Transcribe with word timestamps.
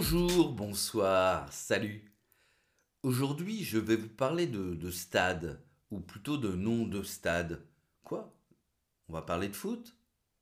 Bonjour, 0.00 0.52
bonsoir, 0.52 1.52
salut. 1.52 2.04
Aujourd'hui, 3.02 3.64
je 3.64 3.78
vais 3.78 3.96
vous 3.96 4.08
parler 4.08 4.46
de, 4.46 4.74
de 4.74 4.90
stade, 4.92 5.60
ou 5.90 5.98
plutôt 5.98 6.36
de 6.36 6.52
nom 6.52 6.86
de 6.86 7.02
stade. 7.02 7.66
Quoi? 8.04 8.32
On 9.08 9.14
va 9.14 9.22
parler 9.22 9.48
de 9.48 9.56
foot? 9.56 9.96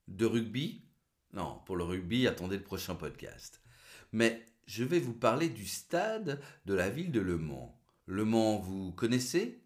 De 0.08 0.26
rugby? 0.26 0.82
Non, 1.32 1.62
pour 1.64 1.76
le 1.76 1.84
rugby, 1.84 2.26
attendez 2.26 2.58
le 2.58 2.62
prochain 2.64 2.96
podcast. 2.96 3.62
Mais 4.12 4.44
je 4.66 4.84
vais 4.84 5.00
vous 5.00 5.14
parler 5.14 5.48
du 5.48 5.66
stade 5.66 6.38
de 6.66 6.74
la 6.74 6.90
ville 6.90 7.10
de 7.10 7.20
Le 7.20 7.38
Mans. 7.38 7.80
Le 8.04 8.26
Mans, 8.26 8.58
vous 8.58 8.92
connaissez? 8.92 9.62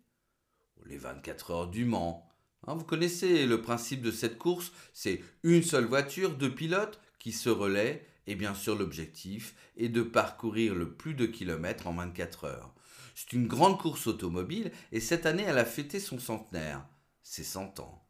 Les 0.86 0.98
24 0.98 1.50
heures 1.50 1.68
du 1.68 1.84
Mans. 1.84 2.30
Hein, 2.68 2.76
vous 2.76 2.84
connaissez 2.84 3.44
le 3.44 3.60
principe 3.60 4.02
de 4.02 4.12
cette 4.12 4.38
course, 4.38 4.70
c'est 4.92 5.20
une 5.42 5.64
seule 5.64 5.86
voiture, 5.86 6.36
deux 6.36 6.54
pilotes 6.54 7.00
qui 7.18 7.32
se 7.32 7.50
relaient, 7.50 8.06
et 8.26 8.34
bien 8.34 8.54
sûr 8.54 8.76
l'objectif 8.76 9.54
est 9.76 9.88
de 9.88 10.02
parcourir 10.02 10.74
le 10.74 10.94
plus 10.94 11.14
de 11.14 11.26
kilomètres 11.26 11.86
en 11.86 11.94
24 11.94 12.44
heures. 12.44 12.74
C'est 13.14 13.32
une 13.32 13.46
grande 13.46 13.78
course 13.78 14.06
automobile 14.06 14.72
et 14.92 15.00
cette 15.00 15.26
année 15.26 15.44
elle 15.46 15.58
a 15.58 15.64
fêté 15.64 16.00
son 16.00 16.18
centenaire, 16.18 16.86
ses 17.22 17.44
100 17.44 17.80
ans. 17.80 18.06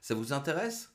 Ça 0.00 0.14
vous 0.14 0.32
intéresse? 0.32 0.92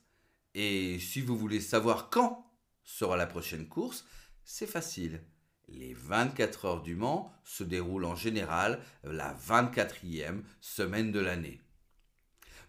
Et 0.54 0.98
si 0.98 1.20
vous 1.20 1.36
voulez 1.36 1.60
savoir 1.60 2.10
quand 2.10 2.50
sera 2.82 3.16
la 3.16 3.26
prochaine 3.26 3.68
course, 3.68 4.06
c'est 4.44 4.66
facile. 4.66 5.22
Les 5.68 5.94
24 5.94 6.64
heures 6.64 6.82
du 6.82 6.94
Mans 6.94 7.32
se 7.44 7.64
déroulent 7.64 8.04
en 8.04 8.14
général 8.14 8.80
la 9.02 9.34
24e 9.34 10.42
semaine 10.60 11.10
de 11.10 11.18
l'année. 11.20 11.60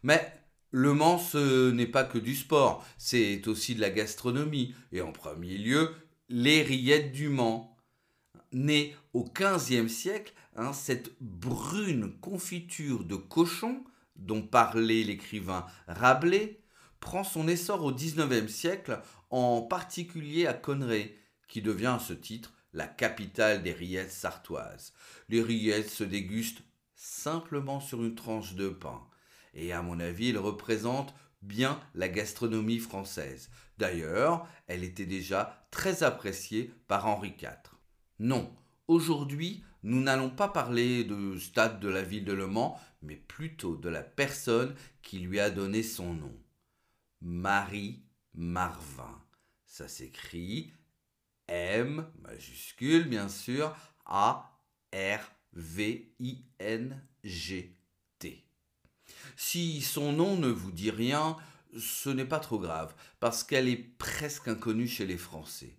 Mais 0.01 0.33
le 0.71 0.93
Mans, 0.93 1.17
ce 1.17 1.71
n'est 1.71 1.87
pas 1.87 2.03
que 2.03 2.17
du 2.17 2.35
sport, 2.35 2.85
c'est 2.97 3.47
aussi 3.47 3.75
de 3.75 3.81
la 3.81 3.89
gastronomie, 3.89 4.75
et 4.91 5.01
en 5.01 5.11
premier 5.11 5.57
lieu, 5.57 5.91
les 6.29 6.61
rillettes 6.61 7.11
du 7.11 7.29
Mans. 7.29 7.77
Née 8.51 8.95
au 9.13 9.25
XVe 9.25 9.87
siècle, 9.87 10.33
hein, 10.55 10.73
cette 10.73 11.11
brune 11.21 12.13
confiture 12.19 13.03
de 13.03 13.15
cochon, 13.15 13.83
dont 14.15 14.41
parlait 14.41 15.03
l'écrivain 15.03 15.65
Rabelais, 15.87 16.59
prend 16.99 17.23
son 17.23 17.47
essor 17.47 17.83
au 17.83 17.93
XIXe 17.93 18.51
siècle, 18.51 18.99
en 19.29 19.61
particulier 19.61 20.47
à 20.47 20.53
Conneray, 20.53 21.15
qui 21.47 21.61
devient 21.61 21.95
à 21.97 21.99
ce 21.99 22.13
titre 22.13 22.53
la 22.73 22.87
capitale 22.87 23.63
des 23.63 23.73
rillettes 23.73 24.11
sartoises. 24.11 24.93
Les 25.29 25.41
rillettes 25.41 25.89
se 25.89 26.03
dégustent 26.03 26.63
simplement 26.95 27.79
sur 27.79 28.03
une 28.03 28.15
tranche 28.15 28.55
de 28.55 28.69
pain 28.69 29.01
et 29.57 29.73
à 29.73 29.81
mon 29.81 29.99
avis, 29.99 30.29
il 30.29 30.37
représente 30.37 31.13
bien 31.41 31.79
la 31.95 32.07
gastronomie 32.07 32.79
française. 32.79 33.49
D'ailleurs, 33.77 34.47
elle 34.67 34.83
était 34.83 35.05
déjà 35.05 35.67
très 35.71 36.03
appréciée 36.03 36.71
par 36.87 37.07
Henri 37.07 37.33
IV. 37.41 37.49
Non, 38.19 38.55
aujourd'hui, 38.87 39.63
nous 39.83 40.01
n'allons 40.01 40.29
pas 40.29 40.47
parler 40.47 41.03
de 41.03 41.37
stade 41.37 41.79
de 41.79 41.89
la 41.89 42.03
ville 42.03 42.25
de 42.25 42.33
Le 42.33 42.47
Mans, 42.47 42.79
mais 43.01 43.15
plutôt 43.15 43.75
de 43.75 43.89
la 43.89 44.03
personne 44.03 44.75
qui 45.01 45.19
lui 45.19 45.39
a 45.39 45.49
donné 45.49 45.83
son 45.83 46.13
nom. 46.13 46.35
Marie 47.21 48.03
Marvin. 48.33 49.21
Ça 49.65 49.87
s'écrit 49.87 50.71
M 51.47 52.07
majuscule 52.21 53.07
bien 53.09 53.29
sûr 53.29 53.75
A 54.05 54.59
R 54.93 55.31
V 55.53 56.13
I 56.19 56.43
N 56.59 57.01
G 57.23 57.77
si 59.35 59.81
son 59.81 60.13
nom 60.13 60.37
ne 60.37 60.47
vous 60.47 60.71
dit 60.71 60.91
rien, 60.91 61.37
ce 61.77 62.09
n'est 62.09 62.25
pas 62.25 62.39
trop 62.39 62.59
grave, 62.59 62.95
parce 63.19 63.43
qu'elle 63.43 63.67
est 63.67 63.97
presque 63.97 64.47
inconnue 64.47 64.87
chez 64.87 65.05
les 65.05 65.17
Français. 65.17 65.77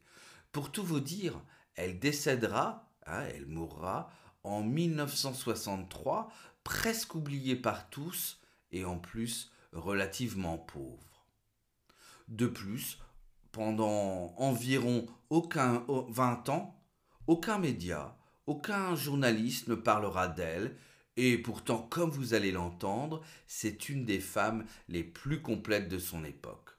Pour 0.53 0.71
tout 0.71 0.85
vous 0.85 1.01
dire, 1.01 1.41
elle 1.75 1.99
décédera, 1.99 2.91
hein, 3.07 3.25
elle 3.35 3.47
mourra, 3.47 4.11
en 4.45 4.63
1963, 4.63 6.31
presque 6.65 7.15
oubliée 7.15 7.57
par 7.57 7.91
tous, 7.91 8.41
et 8.71 8.85
en 8.85 8.99
plus 8.99 9.51
relativement 9.73 10.59
pauvre. 10.59 11.27
De 12.29 12.47
plus, 12.47 12.99
pendant 13.53 14.35
environ 14.37 15.07
aucun 15.31 15.85
20 15.89 16.49
ans, 16.51 16.81
aucun 17.27 17.59
média, 17.59 18.17
aucun 18.47 18.95
journaliste 18.95 19.69
ne 19.69 19.75
parlera 19.75 20.29
d'elle, 20.29 20.77
et 21.21 21.37
pourtant, 21.37 21.83
comme 21.91 22.11
vous 22.11 22.33
allez 22.33 22.53
l'entendre, 22.53 23.25
c'est 23.49 23.89
une 23.89 24.05
des 24.05 24.21
femmes 24.21 24.65
les 24.89 25.03
plus 25.03 25.43
complètes 25.43 25.89
de 25.89 25.99
son 25.99 26.25
époque. 26.25 26.71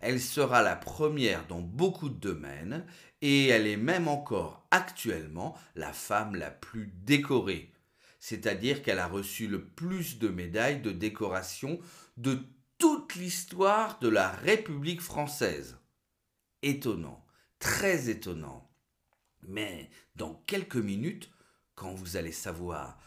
Elle 0.00 0.20
sera 0.20 0.62
la 0.62 0.74
première 0.74 1.46
dans 1.46 1.60
beaucoup 1.60 2.08
de 2.08 2.18
domaines 2.18 2.84
et 3.22 3.46
elle 3.46 3.68
est 3.68 3.76
même 3.76 4.08
encore 4.08 4.66
actuellement 4.72 5.56
la 5.76 5.92
femme 5.92 6.34
la 6.34 6.50
plus 6.50 6.92
décorée. 7.04 7.72
C'est-à-dire 8.18 8.82
qu'elle 8.82 8.98
a 8.98 9.06
reçu 9.06 9.46
le 9.46 9.64
plus 9.64 10.18
de 10.18 10.26
médailles 10.26 10.82
de 10.82 10.90
décoration 10.90 11.78
de 12.16 12.40
toute 12.78 13.14
l'histoire 13.14 14.00
de 14.00 14.08
la 14.08 14.28
République 14.28 15.00
française. 15.00 15.78
Étonnant, 16.62 17.24
très 17.60 18.10
étonnant. 18.10 18.68
Mais 19.46 19.88
dans 20.16 20.34
quelques 20.46 20.74
minutes, 20.74 21.30
quand 21.76 21.94
vous 21.94 22.16
allez 22.16 22.32
savoir 22.32 22.98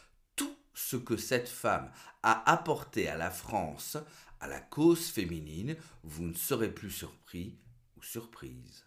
ce 0.90 0.97
que 0.97 1.18
cette 1.18 1.50
femme 1.50 1.92
a 2.24 2.50
apporté 2.52 3.08
à 3.08 3.18
la 3.18 3.31
France, 3.31 3.97
à 4.40 4.47
la 4.47 4.59
cause 4.59 5.08
féminine, 5.08 5.75
vous 6.03 6.24
ne 6.24 6.34
serez 6.34 6.74
plus 6.74 6.92
surpris 6.92 7.58
ou 7.97 8.03
surprise. 8.03 8.86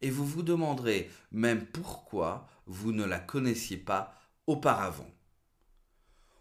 Et 0.00 0.10
vous 0.10 0.26
vous 0.26 0.42
demanderez 0.42 1.10
même 1.32 1.66
pourquoi 1.66 2.46
vous 2.66 2.92
ne 2.92 3.04
la 3.04 3.18
connaissiez 3.18 3.76
pas 3.76 4.14
auparavant. 4.46 5.10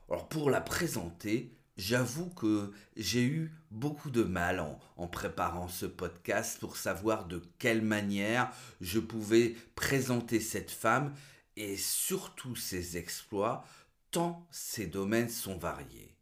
Alors 0.10 0.28
pour 0.30 0.50
la 0.50 0.62
présenter, 0.62 1.58
j'avoue 1.78 2.30
que 2.30 2.72
j'ai 2.96 3.24
eu 3.24 3.54
beaucoup 3.72 4.12
de 4.12 4.24
mal 4.24 4.60
en, 4.98 5.08
préparant 5.08 5.68
ce 5.68 5.86
podcast 5.86 6.60
pour 6.60 6.78
savoir 6.78 7.26
de 7.26 7.42
quelle 7.58 7.82
manière 7.82 8.52
je 8.82 9.00
pouvais 9.00 9.56
présenter 9.76 10.40
cette 10.40 10.72
femme 10.72 11.14
et 11.56 11.78
surtout 11.78 12.56
ses 12.56 12.98
exploits 12.98 13.66
tant 14.14 14.48
ces 14.52 14.88
domaines 14.88 15.30
sont 15.30 15.58
variés. 15.58 16.16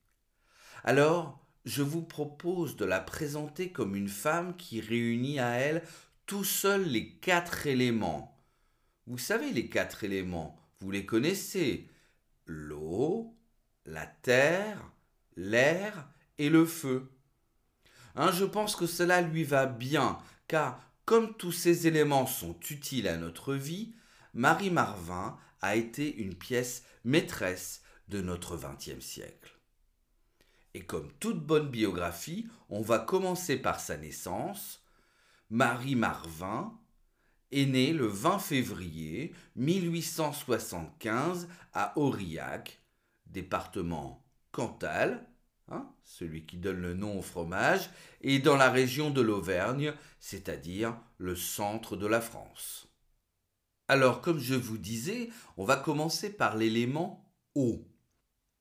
Alors, 0.83 1.45
je 1.65 1.83
vous 1.83 2.01
propose 2.01 2.75
de 2.75 2.85
la 2.85 2.99
présenter 2.99 3.71
comme 3.71 3.95
une 3.95 4.09
femme 4.09 4.55
qui 4.55 4.81
réunit 4.81 5.39
à 5.39 5.51
elle 5.51 5.83
tout 6.25 6.43
seul 6.43 6.87
les 6.87 7.11
quatre 7.17 7.67
éléments. 7.67 8.41
Vous 9.05 9.19
savez 9.19 9.51
les 9.51 9.67
quatre 9.69 10.03
éléments, 10.03 10.57
vous 10.79 10.89
les 10.89 11.05
connaissez. 11.05 11.87
L'eau, 12.47 13.35
la 13.85 14.07
terre, 14.07 14.91
l'air 15.35 16.09
et 16.37 16.49
le 16.49 16.65
feu. 16.65 17.11
Hein, 18.15 18.31
je 18.31 18.45
pense 18.45 18.75
que 18.75 18.87
cela 18.87 19.21
lui 19.21 19.43
va 19.43 19.65
bien, 19.65 20.17
car 20.47 20.81
comme 21.05 21.35
tous 21.35 21.51
ces 21.51 21.87
éléments 21.87 22.25
sont 22.25 22.57
utiles 22.69 23.07
à 23.07 23.17
notre 23.17 23.53
vie, 23.53 23.93
Marie 24.33 24.71
Marvin 24.71 25.37
a 25.61 25.75
été 25.75 26.15
une 26.15 26.35
pièce 26.35 26.83
maîtresse 27.03 27.81
de 28.07 28.21
notre 28.21 28.57
XXe 28.57 29.03
siècle. 29.03 29.57
Et 30.73 30.81
comme 30.81 31.11
toute 31.19 31.39
bonne 31.39 31.69
biographie, 31.69 32.47
on 32.69 32.81
va 32.81 32.99
commencer 32.99 33.57
par 33.57 33.79
sa 33.79 33.97
naissance. 33.97 34.83
Marie 35.49 35.95
Marvin 35.95 36.77
est 37.51 37.65
née 37.65 37.91
le 37.93 38.07
20 38.07 38.39
février 38.39 39.33
1875 39.55 41.49
à 41.73 41.97
Aurillac, 41.97 42.79
département 43.25 44.25
Cantal, 44.51 45.27
hein, 45.69 45.89
celui 46.03 46.45
qui 46.45 46.57
donne 46.57 46.81
le 46.81 46.93
nom 46.93 47.19
au 47.19 47.21
fromage, 47.21 47.89
et 48.21 48.39
dans 48.39 48.55
la 48.55 48.69
région 48.69 49.09
de 49.09 49.21
l'Auvergne, 49.21 49.93
c'est-à-dire 50.19 50.97
le 51.17 51.35
centre 51.35 51.97
de 51.97 52.07
la 52.07 52.21
France. 52.21 52.90
Alors, 53.91 54.21
comme 54.21 54.39
je 54.39 54.55
vous 54.55 54.77
disais, 54.77 55.29
on 55.57 55.65
va 55.65 55.75
commencer 55.75 56.29
par 56.29 56.55
l'élément 56.55 57.29
eau. 57.55 57.85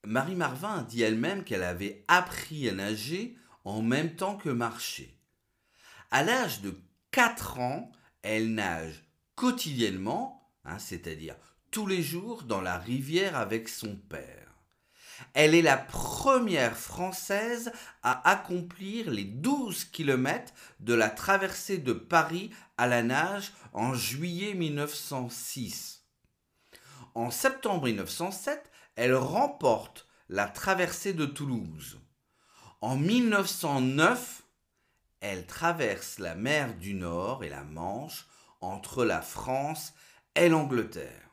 Marie 0.04 0.34
Marvin 0.34 0.82
dit 0.82 1.02
elle-même 1.02 1.44
qu'elle 1.44 1.62
avait 1.62 2.04
appris 2.08 2.68
à 2.68 2.72
nager 2.72 3.36
en 3.62 3.80
même 3.80 4.16
temps 4.16 4.36
que 4.36 4.48
marcher. 4.48 5.16
À 6.10 6.24
l'âge 6.24 6.62
de 6.62 6.74
4 7.12 7.60
ans, 7.60 7.92
elle 8.22 8.54
nage 8.54 9.04
quotidiennement, 9.36 10.50
hein, 10.64 10.80
c'est-à-dire 10.80 11.36
tous 11.70 11.86
les 11.86 12.02
jours, 12.02 12.42
dans 12.42 12.60
la 12.60 12.76
rivière 12.76 13.36
avec 13.36 13.68
son 13.68 13.94
père. 13.94 14.49
Elle 15.34 15.54
est 15.54 15.62
la 15.62 15.76
première 15.76 16.76
Française 16.76 17.72
à 18.02 18.28
accomplir 18.28 19.10
les 19.10 19.24
12 19.24 19.84
kilomètres 19.84 20.52
de 20.80 20.94
la 20.94 21.10
traversée 21.10 21.78
de 21.78 21.92
Paris 21.92 22.50
à 22.78 22.86
la 22.86 23.02
nage 23.02 23.52
en 23.72 23.94
juillet 23.94 24.54
1906. 24.54 26.04
En 27.14 27.30
septembre 27.30 27.86
1907, 27.86 28.70
elle 28.96 29.14
remporte 29.14 30.06
la 30.28 30.46
traversée 30.46 31.12
de 31.12 31.26
Toulouse. 31.26 32.00
En 32.80 32.96
1909, 32.96 34.42
elle 35.20 35.46
traverse 35.46 36.18
la 36.18 36.34
mer 36.34 36.74
du 36.76 36.94
Nord 36.94 37.44
et 37.44 37.48
la 37.48 37.64
Manche 37.64 38.26
entre 38.60 39.04
la 39.04 39.22
France 39.22 39.92
est 40.34 40.48
l'Angleterre. 40.48 41.30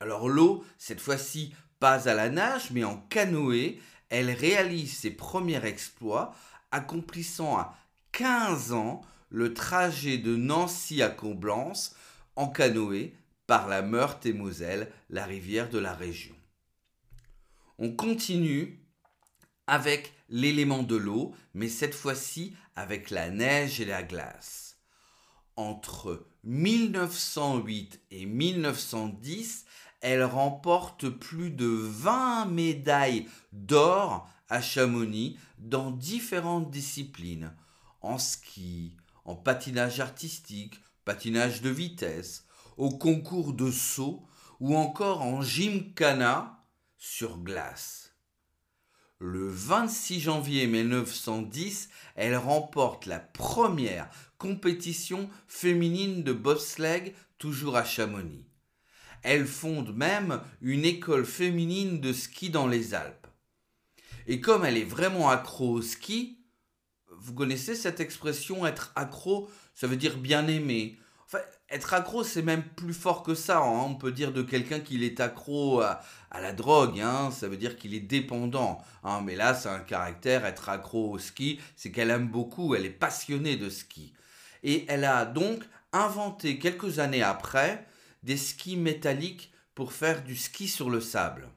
Alors 0.00 0.28
l'eau, 0.28 0.64
cette 0.76 1.00
fois-ci, 1.00 1.54
pas 1.80 2.08
à 2.08 2.14
la 2.14 2.28
nage, 2.28 2.70
mais 2.70 2.84
en 2.84 2.96
canoë, 2.96 3.80
elle 4.08 4.30
réalise 4.30 4.96
ses 4.96 5.10
premiers 5.10 5.64
exploits, 5.64 6.34
accomplissant 6.70 7.56
à 7.56 7.76
15 8.12 8.72
ans 8.72 9.02
le 9.30 9.54
trajet 9.54 10.18
de 10.18 10.36
Nancy 10.36 11.02
à 11.02 11.10
Coblence 11.10 11.94
en 12.36 12.48
canoë 12.48 13.14
par 13.46 13.68
la 13.68 13.82
Meurthe 13.82 14.26
et 14.26 14.32
Moselle, 14.32 14.90
la 15.10 15.24
rivière 15.24 15.68
de 15.70 15.78
la 15.78 15.94
région. 15.94 16.34
On 17.78 17.92
continue 17.92 18.80
avec 19.66 20.12
l'élément 20.28 20.82
de 20.82 20.96
l'eau, 20.96 21.34
mais 21.54 21.68
cette 21.68 21.94
fois-ci 21.94 22.54
avec 22.76 23.10
la 23.10 23.30
neige 23.30 23.80
et 23.80 23.84
la 23.84 24.02
glace. 24.02 24.76
Entre 25.56 26.26
1908 26.44 28.00
et 28.10 28.26
1910, 28.26 29.64
elle 30.00 30.24
remporte 30.24 31.08
plus 31.08 31.50
de 31.50 31.66
20 31.66 32.46
médailles 32.46 33.26
d'or 33.52 34.28
à 34.48 34.60
Chamonix 34.60 35.38
dans 35.58 35.90
différentes 35.90 36.70
disciplines, 36.70 37.52
en 38.00 38.18
ski, 38.18 38.96
en 39.24 39.34
patinage 39.34 40.00
artistique, 40.00 40.80
patinage 41.04 41.62
de 41.62 41.70
vitesse, 41.70 42.46
au 42.76 42.90
concours 42.90 43.52
de 43.52 43.70
saut 43.70 44.24
ou 44.60 44.76
encore 44.76 45.22
en 45.22 45.42
gymkhana 45.42 46.64
sur 46.96 47.38
glace. 47.38 48.14
Le 49.20 49.48
26 49.48 50.20
janvier 50.20 50.68
1910, 50.68 51.88
elle 52.14 52.36
remporte 52.36 53.06
la 53.06 53.18
première 53.18 54.08
compétition 54.38 55.28
féminine 55.48 56.22
de 56.22 56.32
bobsleigh 56.32 57.14
toujours 57.38 57.76
à 57.76 57.84
Chamonix. 57.84 58.47
Elle 59.22 59.46
fonde 59.46 59.94
même 59.94 60.40
une 60.60 60.84
école 60.84 61.26
féminine 61.26 62.00
de 62.00 62.12
ski 62.12 62.50
dans 62.50 62.66
les 62.66 62.94
Alpes. 62.94 63.26
Et 64.26 64.40
comme 64.40 64.64
elle 64.64 64.76
est 64.76 64.84
vraiment 64.84 65.30
accro 65.30 65.70
au 65.70 65.82
ski, 65.82 66.38
vous 67.10 67.34
connaissez 67.34 67.74
cette 67.74 68.00
expression 68.00 68.66
être 68.66 68.92
accro, 68.94 69.50
ça 69.74 69.86
veut 69.86 69.96
dire 69.96 70.18
bien 70.18 70.46
aimé. 70.46 70.98
Enfin, 71.26 71.38
être 71.70 71.94
accro, 71.94 72.24
c'est 72.24 72.42
même 72.42 72.62
plus 72.62 72.94
fort 72.94 73.22
que 73.22 73.34
ça. 73.34 73.58
Hein. 73.58 73.84
On 73.86 73.94
peut 73.94 74.12
dire 74.12 74.32
de 74.32 74.42
quelqu'un 74.42 74.80
qu'il 74.80 75.02
est 75.02 75.20
accro 75.20 75.80
à, 75.80 76.00
la 76.32 76.52
drogue, 76.52 77.00
hein. 77.00 77.30
ça 77.30 77.48
veut 77.48 77.56
dire 77.56 77.76
qu'il 77.76 77.94
est 77.94 78.00
dépendant. 78.00 78.82
Hein. 79.02 79.22
Mais 79.24 79.34
là, 79.34 79.54
c'est 79.54 79.68
un 79.68 79.80
caractère, 79.80 80.46
être 80.46 80.68
accro 80.68 81.10
au 81.10 81.18
ski, 81.18 81.60
c'est 81.76 81.90
qu'elle 81.90 82.10
aime 82.10 82.28
beaucoup, 82.28 82.74
elle 82.74 82.86
est 82.86 82.90
passionnée 82.90 83.56
de 83.56 83.68
ski. 83.68 84.12
Et 84.62 84.84
elle 84.88 85.04
a 85.04 85.24
donc 85.24 85.62
inventé 85.92 86.58
quelques 86.58 86.98
années 86.98 87.22
après 87.22 87.86
des 88.22 88.36
skis 88.36 88.76
métalliques 88.76 89.52
pour 89.74 89.92
faire 89.92 90.24
du 90.24 90.36
ski 90.36 90.68
sur 90.68 90.90
le 90.90 91.00
sable. 91.00 91.48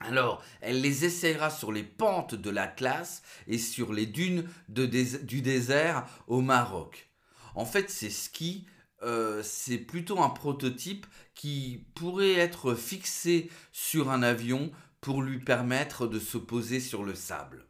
Alors, 0.00 0.42
elle 0.60 0.80
les 0.80 1.04
essaiera 1.04 1.50
sur 1.50 1.72
les 1.72 1.84
pentes 1.84 2.34
de 2.34 2.50
l'Atlas 2.50 3.22
et 3.46 3.58
sur 3.58 3.92
les 3.92 4.06
dunes 4.06 4.48
du 4.68 5.42
désert 5.42 6.06
au 6.26 6.40
Maroc. 6.40 7.08
En 7.54 7.64
fait, 7.64 7.90
ces 7.90 8.10
skis, 8.10 8.66
euh, 9.02 9.42
c'est 9.42 9.78
plutôt 9.78 10.20
un 10.20 10.30
prototype 10.30 11.06
qui 11.34 11.86
pourrait 11.94 12.34
être 12.34 12.74
fixé 12.74 13.50
sur 13.72 14.10
un 14.10 14.22
avion 14.22 14.72
pour 15.00 15.22
lui 15.22 15.38
permettre 15.38 16.06
de 16.06 16.18
se 16.18 16.38
poser 16.38 16.80
sur 16.80 17.04
le 17.04 17.14
sable. 17.14 17.66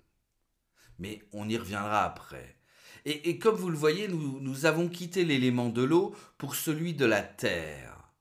Mais 0.98 1.22
on 1.32 1.48
y 1.48 1.56
reviendra 1.56 2.04
après. 2.04 2.61
Et, 3.04 3.38
comme 3.38 3.56
vous 3.56 3.70
le 3.70 3.76
voyez, 3.76 4.08
nous 4.08 4.66
avons 4.66 4.88
quitté 4.88 5.24
l'élément 5.24 5.68
de 5.68 5.82
l'eau 5.82 6.14
pour 6.38 6.54
celui 6.54 6.94
de 6.94 7.04
la 7.04 7.22
terre. 7.22 8.12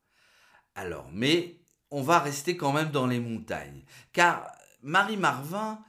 Alors, 0.75 1.09
mais 1.13 1.59
on 1.91 2.01
va 2.01 2.19
rester 2.19 2.57
quand 2.57 2.71
même 2.71 2.89
dans 2.89 3.05
les 3.05 3.19
montagnes, 3.19 3.83
car 4.13 4.47
Marie 4.81 5.17
Marvin 5.17 5.79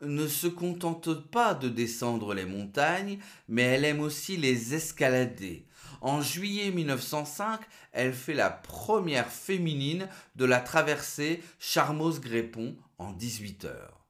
ne 0.00 0.26
se 0.26 0.46
contente 0.46 1.30
pas 1.30 1.54
de 1.54 1.68
descendre 1.68 2.34
les 2.34 2.46
montagnes, 2.46 3.18
mais 3.48 3.62
elle 3.62 3.84
aime 3.84 4.00
aussi 4.00 4.36
les 4.36 4.74
escalader. 4.74 5.66
En 6.00 6.22
juillet 6.22 6.70
1905, 6.70 7.60
elle 7.92 8.14
fait 8.14 8.34
la 8.34 8.50
première 8.50 9.30
féminine 9.30 10.08
de 10.36 10.46
la 10.46 10.60
traversée 10.60 11.42
Charmoz-Grépon 11.58 12.76
en 12.96 13.12
18 13.12 13.66
heures. 13.66 14.06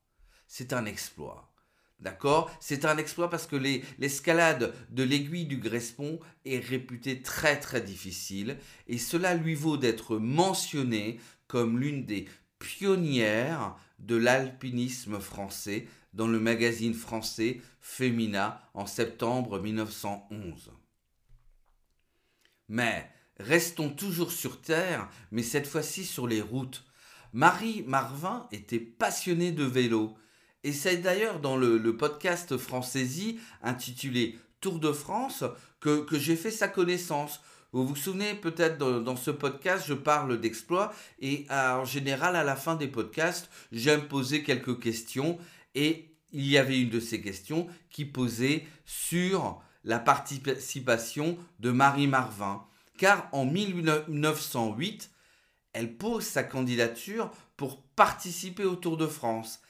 C'est 0.47 0.73
un 0.73 0.85
exploit. 0.85 1.50
D'accord? 2.01 2.51
C'est 2.61 2.87
un 2.87 2.97
exploit 2.97 3.29
parce 3.29 3.47
que 3.47 3.57
l'escalade 3.57 4.75
de 4.91 5.03
l'aiguille 5.03 5.45
du 5.45 5.59
Grespon 5.59 6.19
est 6.47 6.59
réputée 6.59 7.21
très 7.21 7.61
très 7.61 7.83
difficile 7.83 8.57
et 8.89 8.97
cela 8.97 9.35
lui 9.35 9.55
vaut 9.55 9.77
d'être 9.77 10.17
mentionné 10.17 11.21
comme 11.47 11.79
l'une 11.79 12.07
des 12.07 12.27
pionnières 12.59 13.77
de 13.99 14.17
l'alpinisme 14.17 15.21
français 15.21 15.87
dans 16.15 16.27
le 16.27 16.41
magazine 16.41 16.95
français 16.95 17.61
Femina 17.81 18.63
en 18.73 18.87
septembre 18.87 19.61
1911. 19.61 20.73
Mais 22.69 23.11
restons 23.39 23.91
toujours 23.91 24.33
sur 24.33 24.61
Terre, 24.63 25.09
mais 25.33 25.43
cette 25.43 25.67
fois-ci 25.67 26.05
sur 26.05 26.27
les 26.27 26.41
routes. 26.41 26.85
Marie 27.33 27.85
Marvin 27.87 28.49
était 28.53 28.81
passionnée 28.81 29.53
de 29.53 29.65
vélo 29.65 30.17
et 30.63 30.73
c'est 30.73 30.99
d'ailleurs 30.99 31.41
dans 31.41 31.57
le, 31.57 31.97
podcast 31.97 32.57
Françaisie 32.57 33.39
intitulé 33.63 34.39
Tour 34.61 34.79
de 34.79 34.93
France 34.93 35.45
que, 35.81 36.07
j'ai 36.13 36.37
fait 36.37 36.51
sa 36.51 36.69
connaissance. 36.69 37.41
Vous 37.73 37.87
vous 37.87 37.97
souvenez 37.97 38.35
peut-être 38.35 38.79
dans, 38.79 39.17
ce 39.17 39.31
podcast, 39.31 39.85
je 39.87 39.95
parle 39.95 40.41
d'exploits 40.41 40.93
et 41.21 41.47
en 41.51 41.85
général 41.85 42.37
à 42.37 42.45
la 42.45 42.57
fin 42.57 42.75
des 42.75 42.89
podcasts, 42.89 43.49
j'aime 43.73 44.09
poser 44.09 44.43
quelques 44.43 44.81
questions 44.81 45.39
et 45.75 46.11
il 46.33 46.47
y 46.47 46.59
avait 46.59 46.81
une 46.81 46.91
de 46.91 47.01
ces 47.01 47.21
questions 47.23 47.67
qui 47.89 48.05
posait 48.05 48.67
sur 48.85 49.63
la 49.85 49.99
participation 49.99 51.39
de 51.59 51.71
Marie 51.71 52.07
Marvin. 52.07 52.65
Car 52.99 53.29
en 53.33 53.47
1908, 53.47 55.11
elle 55.73 55.97
pose 55.97 56.25
sa 56.25 56.43
candidature 56.43 57.31
pour 57.57 57.83
participer 57.83 58.65
au 58.65 58.77
Tour 58.77 58.97
de 58.97 59.07
France. 59.07 59.63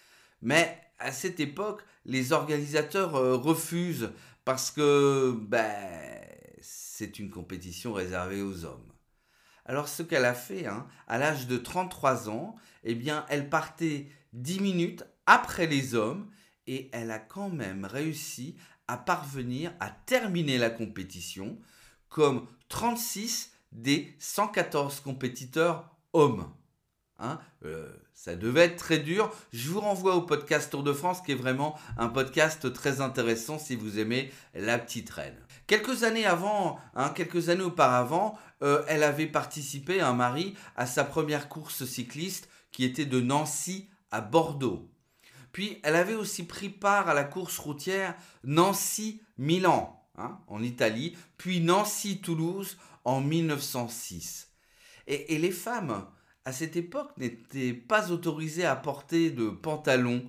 Mais 0.42 0.81
à 0.98 1.12
cette 1.12 1.40
époque, 1.40 1.82
les 2.04 2.32
organisateurs 2.32 3.16
euh, 3.16 3.37
refusent 3.37 4.11
parce 4.44 4.70
que 4.70 5.37
ben, 5.40 6.20
c'est 6.61 7.18
une 7.18 7.30
compétition 7.30 7.92
réservée 7.92 8.42
aux 8.42 8.64
hommes. 8.64 8.90
Alors 9.66 9.88
ce 9.88 10.02
qu'elle 10.02 10.25
a 10.25 10.35
fait, 10.35 10.66
hein, 10.66 10.87
à 11.06 11.18
l'âge 11.18 11.47
de 11.47 11.56
33 11.56 12.28
ans, 12.28 12.56
eh 12.85 12.94
bien, 12.94 13.25
elle 13.28 13.49
partait 13.49 14.09
10 14.32 14.61
minutes 14.61 15.04
après 15.26 15.66
les 15.66 15.94
hommes 15.94 16.30
et 16.66 16.88
elle 16.92 17.11
a 17.11 17.18
quand 17.18 17.50
même 17.50 17.85
réussi 17.85 18.56
à 18.88 18.97
parvenir 18.97 19.73
à 19.78 19.90
terminer 19.90 20.59
la 20.59 20.70
compétition 20.70 21.59
comme 22.09 22.47
36 22.68 23.52
des 23.73 24.16
114 24.18 25.00
compétiteurs 25.00 25.88
hommes. 26.12 26.52
Hein, 27.20 27.38
euh, 27.66 27.86
ça 28.14 28.34
devait 28.34 28.64
être 28.64 28.76
très 28.76 28.98
dur. 28.98 29.30
Je 29.52 29.68
vous 29.68 29.80
renvoie 29.80 30.16
au 30.16 30.22
podcast 30.22 30.70
Tour 30.70 30.82
de 30.82 30.92
France, 30.92 31.20
qui 31.20 31.32
est 31.32 31.36
vraiment 31.36 31.78
un 31.98 32.08
podcast 32.08 32.72
très 32.72 33.02
intéressant 33.02 33.58
si 33.58 33.76
vous 33.76 33.98
aimez 33.98 34.32
la 34.54 34.78
petite 34.78 35.10
reine. 35.10 35.36
Quelques 35.66 36.02
années 36.02 36.24
avant, 36.24 36.78
hein, 36.94 37.10
quelques 37.10 37.50
années 37.50 37.62
auparavant, 37.62 38.38
euh, 38.62 38.82
elle 38.88 39.02
avait 39.02 39.26
participé, 39.26 40.00
un 40.00 40.14
mari, 40.14 40.54
à 40.76 40.86
sa 40.86 41.04
première 41.04 41.48
course 41.50 41.84
cycliste 41.84 42.48
qui 42.72 42.84
était 42.84 43.04
de 43.04 43.20
Nancy 43.20 43.90
à 44.10 44.22
Bordeaux. 44.22 44.90
Puis 45.52 45.78
elle 45.82 45.96
avait 45.96 46.14
aussi 46.14 46.44
pris 46.44 46.70
part 46.70 47.08
à 47.08 47.14
la 47.14 47.24
course 47.24 47.58
routière 47.58 48.14
Nancy-Milan 48.44 50.06
hein, 50.16 50.38
en 50.46 50.62
Italie, 50.62 51.18
puis 51.36 51.60
Nancy-Toulouse 51.60 52.78
en 53.04 53.20
1906. 53.20 54.48
et 55.06 55.38
les 55.38 55.50
femmes 55.50 56.06
à 56.44 56.52
cette 56.52 56.76
époque, 56.76 57.11
n'était 57.16 57.75
pas 57.75 58.11
autorisé 58.11 58.64
à 58.64 58.76
porter 58.76 59.30
de 59.30 59.50
pantalon. 59.50 60.28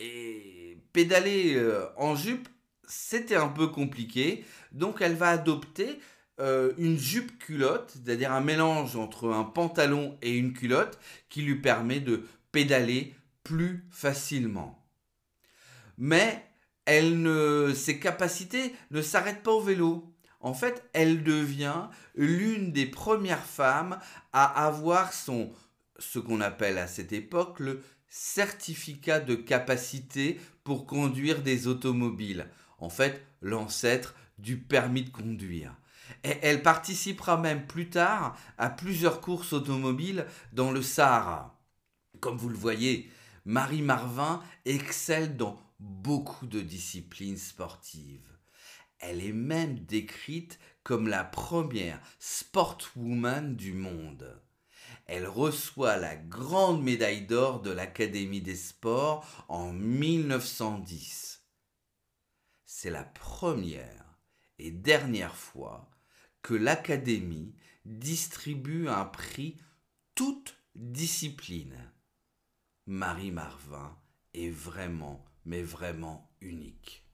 Et 0.00 0.78
pédaler 0.92 1.54
euh, 1.56 1.86
en 1.96 2.14
jupe, 2.14 2.48
c'était 2.86 3.36
un 3.36 3.48
peu 3.48 3.68
compliqué. 3.68 4.44
Donc 4.72 5.00
elle 5.00 5.14
va 5.14 5.30
adopter 5.30 5.98
euh, 6.40 6.72
une 6.78 6.98
jupe 6.98 7.38
culotte, 7.38 7.92
c'est-à-dire 7.92 8.32
un 8.32 8.40
mélange 8.40 8.96
entre 8.96 9.30
un 9.30 9.44
pantalon 9.44 10.16
et 10.22 10.36
une 10.36 10.52
culotte 10.52 10.98
qui 11.28 11.42
lui 11.42 11.56
permet 11.56 12.00
de 12.00 12.24
pédaler 12.52 13.14
plus 13.42 13.84
facilement. 13.90 14.86
Mais 15.96 16.44
elle 16.84 17.20
ne, 17.20 17.72
ses 17.74 17.98
capacités 17.98 18.72
ne 18.92 19.02
s'arrêtent 19.02 19.42
pas 19.42 19.52
au 19.52 19.60
vélo. 19.60 20.14
En 20.48 20.54
fait, 20.54 20.82
elle 20.94 21.24
devient 21.24 21.88
l'une 22.14 22.72
des 22.72 22.86
premières 22.86 23.44
femmes 23.44 23.98
à 24.32 24.64
avoir 24.66 25.12
son, 25.12 25.50
ce 25.98 26.18
qu'on 26.18 26.40
appelle 26.40 26.78
à 26.78 26.86
cette 26.86 27.12
époque 27.12 27.60
le 27.60 27.82
certificat 28.08 29.20
de 29.20 29.34
capacité 29.34 30.40
pour 30.64 30.86
conduire 30.86 31.42
des 31.42 31.66
automobiles. 31.66 32.48
En 32.78 32.88
fait, 32.88 33.26
l'ancêtre 33.42 34.14
du 34.38 34.56
permis 34.56 35.02
de 35.02 35.10
conduire. 35.10 35.76
elle 36.22 36.62
participera 36.62 37.36
même 37.36 37.66
plus 37.66 37.90
tard 37.90 38.34
à 38.56 38.70
plusieurs 38.70 39.20
courses 39.20 39.52
automobiles 39.52 40.24
dans 40.54 40.70
le 40.70 40.80
Sahara. 40.80 41.60
Comme 42.20 42.38
vous 42.38 42.48
le 42.48 42.56
voyez, 42.56 43.10
Marie 43.44 43.82
Marvin 43.82 44.42
excelle 44.64 45.36
dans 45.36 45.60
beaucoup 45.78 46.46
de 46.46 46.62
disciplines 46.62 47.36
sportives. 47.36 48.37
Elle 48.98 49.22
est 49.22 49.32
même 49.32 49.78
décrite 49.80 50.58
comme 50.82 51.08
la 51.08 51.24
première 51.24 52.00
sportwoman 52.18 53.56
du 53.56 53.72
monde. 53.72 54.42
Elle 55.06 55.26
reçoit 55.26 55.96
la 55.96 56.16
grande 56.16 56.82
médaille 56.82 57.26
d'or 57.26 57.60
de 57.60 57.70
l'Académie 57.70 58.40
des 58.40 58.56
sports 58.56 59.26
en 59.48 59.72
1910. 59.72 61.42
C'est 62.64 62.90
la 62.90 63.04
première 63.04 64.18
et 64.58 64.70
dernière 64.70 65.36
fois 65.36 65.90
que 66.42 66.54
l'Académie 66.54 67.54
distribue 67.84 68.88
un 68.88 69.04
prix 69.04 69.56
toute 70.14 70.56
discipline. 70.74 71.92
Marie 72.86 73.30
Marvin 73.30 73.96
est 74.34 74.50
vraiment, 74.50 75.24
mais 75.44 75.62
vraiment 75.62 76.30
unique. 76.40 77.07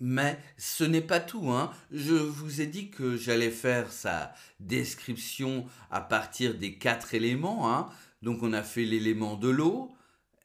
Mais 0.00 0.38
ce 0.58 0.84
n'est 0.84 1.00
pas 1.00 1.20
tout, 1.20 1.50
hein. 1.50 1.72
Je 1.90 2.14
vous 2.14 2.60
ai 2.60 2.66
dit 2.66 2.90
que 2.90 3.16
j'allais 3.16 3.50
faire 3.50 3.92
sa 3.92 4.34
description 4.60 5.66
à 5.90 6.00
partir 6.00 6.54
des 6.54 6.78
quatre 6.78 7.14
éléments, 7.14 7.72
hein. 7.72 7.88
Donc 8.22 8.42
on 8.42 8.52
a 8.52 8.62
fait 8.62 8.84
l'élément 8.84 9.36
de 9.36 9.48
l'eau, 9.48 9.94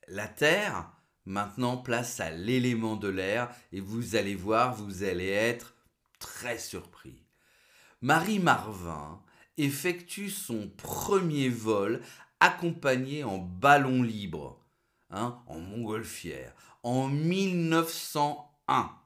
la 0.08 0.28
terre, 0.28 0.92
maintenant 1.26 1.78
place 1.78 2.20
à 2.20 2.30
l'élément 2.30 2.96
de 2.96 3.08
l'air, 3.08 3.50
et 3.72 3.80
vous 3.80 4.16
allez 4.16 4.36
voir, 4.36 4.76
vous 4.76 5.04
allez 5.04 5.30
être 5.30 5.76
très 6.20 6.58
surpris. 6.58 7.24
Marie 8.02 8.40
Marvin 8.40 9.22
effectue 9.58 10.30
son 10.30 10.70
premier 10.70 11.50
vol 11.50 12.02
accompagné 12.40 13.24
en 13.24 13.38
ballon 13.38 14.04
libre, 14.04 14.64
hein, 15.10 15.42
en 15.48 15.60
montgolfière, 15.60 16.54
en 16.84 17.08
1901. 17.08 18.99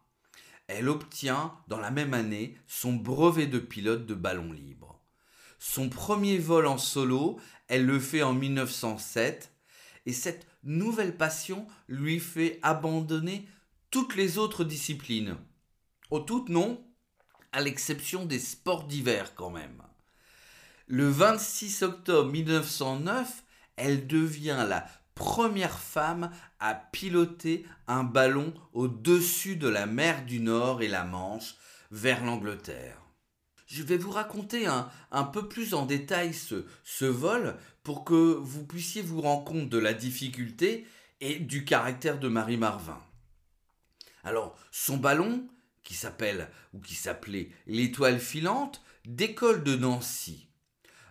Elle 0.67 0.89
obtient 0.89 1.53
dans 1.67 1.79
la 1.79 1.91
même 1.91 2.13
année 2.13 2.57
son 2.67 2.93
brevet 2.93 3.47
de 3.47 3.59
pilote 3.59 4.05
de 4.05 4.15
ballon 4.15 4.51
libre. 4.51 4.99
Son 5.59 5.89
premier 5.89 6.37
vol 6.37 6.67
en 6.67 6.77
solo, 6.77 7.39
elle 7.67 7.85
le 7.85 7.99
fait 7.99 8.23
en 8.23 8.33
1907 8.33 9.51
et 10.05 10.13
cette 10.13 10.45
nouvelle 10.63 11.15
passion 11.15 11.67
lui 11.87 12.19
fait 12.19 12.59
abandonner 12.61 13.47
toutes 13.91 14.15
les 14.15 14.37
autres 14.37 14.63
disciplines. 14.63 15.37
Au 16.09 16.19
tout 16.19 16.45
non, 16.49 16.85
à 17.51 17.61
l'exception 17.61 18.25
des 18.25 18.39
sports 18.39 18.85
d'hiver 18.85 19.35
quand 19.35 19.51
même. 19.51 19.81
Le 20.87 21.07
26 21.07 21.83
octobre 21.83 22.31
1909, 22.31 23.43
elle 23.75 24.07
devient 24.07 24.65
la 24.67 24.85
première 25.15 25.79
femme 25.79 26.31
à 26.59 26.75
piloter 26.75 27.65
un 27.87 28.03
ballon 28.03 28.53
au-dessus 28.73 29.55
de 29.55 29.67
la 29.67 29.85
mer 29.85 30.25
du 30.25 30.39
Nord 30.39 30.81
et 30.81 30.87
la 30.87 31.03
Manche 31.03 31.55
vers 31.91 32.23
l'Angleterre. 32.23 32.99
Je 33.67 33.83
vais 33.83 33.97
vous 33.97 34.11
raconter 34.11 34.67
un, 34.67 35.23
peu 35.23 35.47
plus 35.47 35.73
en 35.73 35.85
détail 35.85 36.33
ce, 36.33 36.65
ce 36.83 37.05
vol 37.05 37.55
pour 37.81 38.03
que 38.03 38.13
vous 38.13 38.65
puissiez 38.65 39.01
vous 39.01 39.21
rendre 39.21 39.45
compte 39.45 39.69
de 39.69 39.77
la 39.79 39.93
difficulté 39.93 40.85
et 41.21 41.39
du 41.39 41.65
caractère 41.65 42.19
de 42.19 42.27
Marie 42.27 42.57
Marvin. 42.57 43.01
Alors, 44.23 44.57
son 44.71 44.97
ballon, 44.97 45.47
qui 45.83 45.95
s'appelle 45.95 46.49
ou 46.73 46.79
qui 46.79 46.95
s'appelait 46.95 47.49
l'étoile 47.65 48.19
filante, 48.19 48.83
décolle 49.05 49.63
de 49.63 49.75
Nancy. 49.75 50.47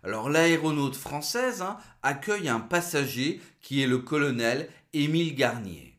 Alors 0.03 0.29
l'aéronaute 0.29 0.97
française 0.97 1.63
hein, 1.63 1.79
accueille 2.03 2.49
un 2.49 2.61
passager 2.61 3.41
qui 3.61 3.83
est 3.83 3.87
le 3.87 3.99
colonel 3.99 4.69
Émile 4.93 5.35
Garnier. 5.35 5.99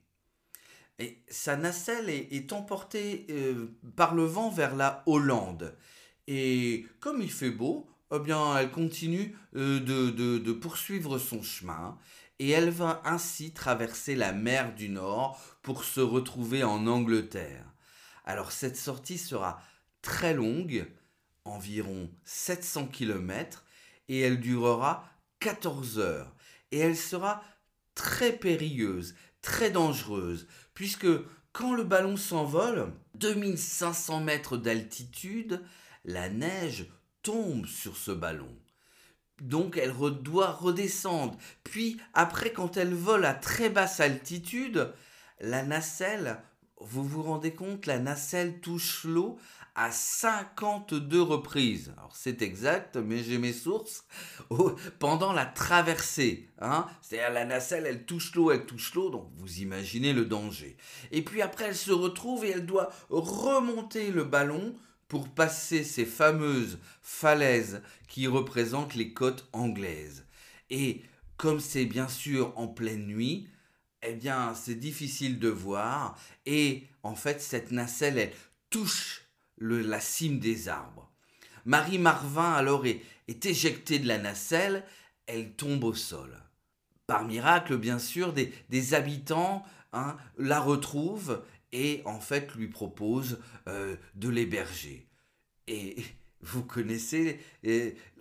Sa 1.28 1.56
nacelle 1.58 2.10
est, 2.10 2.54
emportée 2.54 3.26
euh, 3.30 3.78
par 3.96 4.14
le 4.14 4.24
vent 4.24 4.50
vers 4.50 4.76
la 4.76 5.04
Hollande. 5.06 5.76
Et 6.28 6.86
comme 7.00 7.22
il 7.22 7.32
fait 7.32 7.50
beau, 7.50 7.90
eh 8.14 8.20
bien, 8.20 8.58
elle 8.58 8.72
continue 8.72 9.36
euh, 9.56 9.80
de, 9.80 10.12
de 10.12 10.52
poursuivre 10.54 11.18
son 11.18 11.42
chemin 11.42 11.98
et 12.40 12.50
elle 12.50 12.70
va 12.70 13.02
ainsi 13.06 13.52
traverser 13.52 14.16
la 14.16 14.34
mer 14.34 14.76
du 14.76 14.90
Nord 14.90 15.40
pour 15.62 15.84
se 15.84 16.02
retrouver 16.02 16.64
en 16.64 16.88
Angleterre. 16.88 17.66
Alors 18.26 18.52
cette 18.52 18.78
sortie 18.78 19.18
sera 19.18 19.62
très 20.02 20.34
longue, 20.34 20.88
environ 21.46 22.10
700 22.26 22.88
km, 22.88 23.64
et 24.10 24.20
elle 24.22 24.40
durera 24.40 25.10
14 25.40 26.00
heures. 26.00 26.34
Et 26.72 26.80
elle 26.80 26.98
sera 26.98 27.44
très 27.96 28.34
périlleuse, 28.34 29.16
très 29.42 29.70
dangereuse, 29.70 30.48
puisque 30.74 31.08
quand 31.52 31.74
le 31.74 31.84
ballon 31.84 32.18
s'envole, 32.18 32.92
2500 33.16 34.22
mètres 34.22 34.58
d'altitude, 34.58 35.62
la 36.04 36.30
neige 36.30 36.88
tombe 37.22 37.68
sur 37.68 37.96
ce 37.96 38.12
ballon. 38.12 38.56
Donc 39.42 39.78
elle 39.78 39.94
doit 40.22 40.52
redescendre. 40.52 41.38
Puis 41.64 42.00
après, 42.14 42.52
quand 42.52 42.78
elle 42.78 42.94
vole 42.94 43.26
à 43.26 43.34
très 43.34 43.70
basse 43.70 44.00
altitude, 44.00 44.94
la 45.40 45.64
nacelle 45.64 46.42
vous 46.84 47.04
vous 47.04 47.24
rendez 47.24 47.54
compte, 47.54 47.86
la 47.86 48.00
nacelle 48.00 48.60
touche 48.60 49.06
l'eau 49.06 49.38
à 49.76 49.92
52 49.92 51.22
reprises. 51.22 51.94
Alors 51.98 52.16
c'est 52.16 52.42
exact, 52.42 52.98
mais 52.98 53.24
j'ai 53.24 53.38
mes 53.38 53.54
sources. 53.54 54.06
pendant 55.00 55.34
la 55.34 55.46
traversée, 55.46 56.50
hein, 56.60 56.88
c'est-à-dire 57.02 57.34
la 57.34 57.46
nacelle, 57.46 57.86
elle 57.86 58.06
touche 58.06 58.36
l'eau, 58.36 58.52
elle 58.52 58.66
touche 58.66 58.94
l'eau, 58.94 59.10
donc 59.10 59.30
vous 59.36 59.60
imaginez 59.60 60.14
le 60.14 60.26
danger. 60.26 60.78
Et 61.12 61.24
puis 61.24 61.42
après, 61.42 61.66
elle 61.66 61.76
se 61.76 61.92
retrouve 61.92 62.46
et 62.46 62.52
elle 62.52 62.66
doit 62.66 62.92
remonter 63.10 64.12
le 64.12 64.24
ballon 64.24 64.76
pour 65.08 65.30
passer 65.30 65.84
ces 65.84 66.06
fameuses 66.06 66.80
falaises 67.02 67.82
qui 68.08 68.28
représentent 68.28 68.96
les 68.96 69.14
côtes 69.14 69.48
anglaises. 69.54 70.26
Et 70.70 71.04
comme 71.38 71.60
c'est 71.60 71.86
bien 71.86 72.08
sûr 72.08 72.54
en 72.58 72.68
pleine 72.68 73.06
nuit, 73.06 73.48
eh 74.02 74.14
bien, 74.14 74.54
c'est 74.54 74.76
difficile 74.76 75.40
de 75.40 75.50
voir. 75.50 76.18
Et 76.46 76.88
en 77.04 77.16
fait, 77.16 77.42
cette 77.42 77.72
nacelle, 77.72 78.18
elle 78.18 78.34
touche 78.70 79.23
la 79.58 80.00
cime 80.00 80.40
des 80.40 80.70
arbres. 80.70 81.12
Marie 81.66 82.00
Marvin, 82.00 82.52
alors, 82.54 82.86
est, 82.86 83.02
éjectée 83.46 84.00
de 84.00 84.08
la 84.08 84.18
nacelle. 84.18 84.84
Elle 85.26 85.54
tombe 85.54 85.84
au 85.84 85.94
sol. 85.94 86.38
Par 87.08 87.26
miracle, 87.26 87.78
bien 87.78 88.00
sûr, 88.00 88.34
des, 88.34 88.94
habitants 88.94 89.64
hein, 89.94 90.18
la 90.38 90.60
retrouvent 90.60 91.44
et, 91.72 92.02
en 92.06 92.20
fait, 92.20 92.54
lui 92.56 92.68
proposent 92.68 93.40
euh, 93.68 93.96
de 94.16 94.30
l'héberger. 94.30 95.08
Et 95.68 95.96
vous 96.42 96.64
connaissez, 96.64 97.40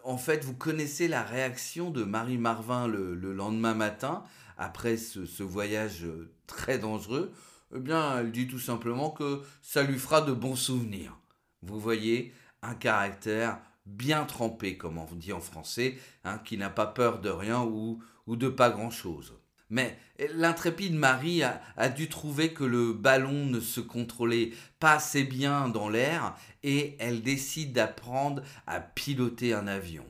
en 0.04 0.18
fait, 0.18 0.44
vous 0.44 0.54
connaissez 0.54 1.08
la 1.08 1.22
réaction 1.22 1.90
de 1.90 2.04
Marie 2.04 2.38
Marvin 2.38 2.86
le 2.86 3.32
lendemain 3.32 3.74
matin 3.74 4.24
après 4.62 4.96
ce, 4.96 5.42
voyage 5.42 6.04
euh, 6.04 6.32
très 6.46 6.78
dangereux, 6.78 7.32
eh 7.74 7.80
bien, 7.80 8.18
elle 8.18 8.32
dit 8.32 8.46
tout 8.46 8.58
simplement 8.58 9.10
que 9.10 9.42
ça 9.60 9.82
lui 9.82 9.98
fera 9.98 10.20
de 10.20 10.32
bons 10.32 10.56
souvenirs. 10.56 11.18
Vous 11.62 11.78
voyez, 11.80 12.32
un 12.62 12.74
caractère 12.74 13.58
bien 13.86 14.24
trempé, 14.24 14.76
comme 14.76 14.98
on 14.98 15.06
dit 15.14 15.32
en 15.32 15.40
français, 15.40 15.98
hein, 16.24 16.38
qui 16.44 16.56
n'a 16.56 16.70
pas 16.70 16.86
peur 16.86 17.20
de 17.20 17.30
rien 17.30 17.62
ou, 17.62 18.02
de 18.28 18.48
pas 18.48 18.70
grand-chose. 18.70 19.34
Mais 19.70 19.98
l'intrépide 20.34 20.94
Marie 20.94 21.42
a, 21.42 21.60
a, 21.76 21.88
dû 21.88 22.08
trouver 22.08 22.52
que 22.52 22.64
le 22.64 22.92
ballon 22.92 23.46
ne 23.46 23.60
se 23.60 23.80
contrôlait 23.80 24.52
pas 24.78 24.94
assez 24.94 25.24
bien 25.24 25.68
dans 25.68 25.88
l'air 25.88 26.36
et 26.62 26.96
elle 26.98 27.22
décide 27.22 27.72
d'apprendre 27.72 28.42
à 28.66 28.80
piloter 28.80 29.54
un 29.54 29.66
avion. 29.66 30.04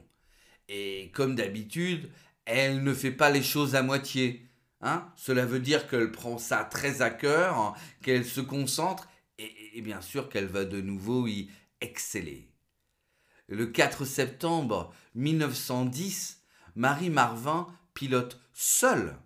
Et 0.69 1.11
comme 1.15 1.37
d'habitude, 1.37 2.11
elle 2.45 2.83
ne 2.83 2.95
fait 2.95 3.13
pas 3.13 3.31
les 3.31 3.43
choses 3.43 3.75
à 3.75 3.83
moitié. 3.83 4.49
Hein 4.81 5.07
Cela 5.17 5.47
veut 5.47 5.61
dire 5.61 5.89
qu'elle 5.89 6.11
prend 6.11 6.39
ça 6.39 6.65
très 6.65 7.03
à 7.03 7.11
cœur, 7.11 7.57
hein, 7.57 7.75
qu'elle 8.03 8.25
se 8.25 8.41
concentre 8.41 9.09
et, 9.73 9.83
bien 9.83 10.00
sûr 10.00 10.29
qu'elle 10.29 10.47
va 10.47 10.64
de 10.64 10.81
nouveau 10.81 11.26
y 11.26 11.50
exceller. 11.81 12.49
Le 13.49 13.67
4 13.67 14.05
septembre 14.05 14.95
1910, 15.14 16.43
Marie 16.76 17.11
Marvin 17.11 17.67
pilote 17.95 18.41
seule 18.55 19.17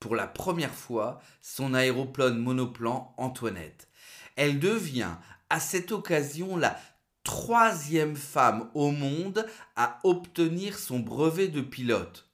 pour 0.00 0.16
la 0.16 0.26
première 0.26 0.74
fois 0.74 1.20
son 1.40 1.74
aéroplane 1.74 2.38
monoplan 2.38 3.14
Antoinette. 3.18 3.88
Elle 4.36 4.58
devient 4.58 5.14
à 5.50 5.60
cette 5.60 5.92
occasion 5.92 6.56
la 6.56 6.80
troisième 7.22 8.16
femme 8.16 8.68
au 8.74 8.90
monde 8.90 9.46
à 9.76 10.00
obtenir 10.02 10.78
son 10.78 10.98
brevet 10.98 11.48
de 11.48 11.60
pilote. 11.60 12.28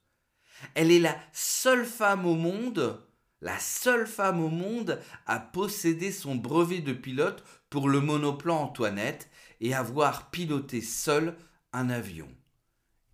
Elle 0.75 0.91
est 0.91 1.01
la 1.01 1.17
seule 1.33 1.85
femme 1.85 2.25
au 2.25 2.35
monde 2.35 3.01
la 3.41 3.59
seule 3.59 4.07
femme 4.07 4.41
au 4.41 4.49
monde 4.49 5.01
à 5.27 5.39
posséder 5.39 6.13
son 6.13 6.35
brevet 6.35 6.81
de 6.81 6.93
pilote 6.93 7.45
pour 7.71 7.89
le 7.89 8.01
monoplan 8.01 8.63
Antoinette 8.63 9.29
et 9.61 9.75
avoir 9.75 10.31
piloté 10.31 10.81
seule 10.81 11.37
un 11.73 11.91
avion. 11.91 12.29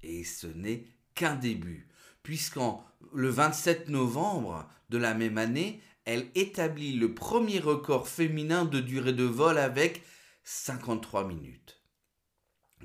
Et 0.02 0.24
ce 0.24 0.46
n'est 0.46 0.84
qu'un 1.14 1.34
début, 1.34 1.88
puisqu'en 2.22 2.84
le 3.12 3.28
27 3.28 3.88
novembre 3.88 4.68
de 4.90 4.98
la 4.98 5.14
même 5.14 5.38
année, 5.38 5.80
elle 6.04 6.26
établit 6.34 6.92
le 6.92 7.14
premier 7.14 7.58
record 7.58 8.08
féminin 8.08 8.64
de 8.64 8.80
durée 8.80 9.12
de 9.12 9.24
vol 9.24 9.58
avec 9.58 10.02
53 10.44 11.26
minutes. 11.26 11.83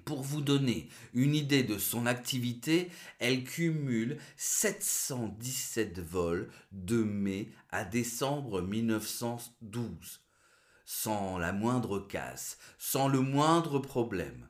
Pour 0.06 0.22
vous 0.22 0.42
donner 0.42 0.90
une 1.14 1.36
idée 1.36 1.64
de 1.64 1.78
son 1.78 2.06
activité, 2.06 2.90
elle 3.20 3.44
cumule 3.44 4.18
717 4.38 6.00
vols 6.00 6.50
de 6.72 7.04
mai 7.04 7.52
à 7.72 7.86
décembre 7.86 8.62
1912, 8.62 10.22
sans 10.86 11.38
la 11.38 11.54
moindre 11.54 12.00
casse, 12.00 12.58
sans 12.78 13.08
le 13.08 13.22
moindre 13.22 13.80
problème. 13.80 14.48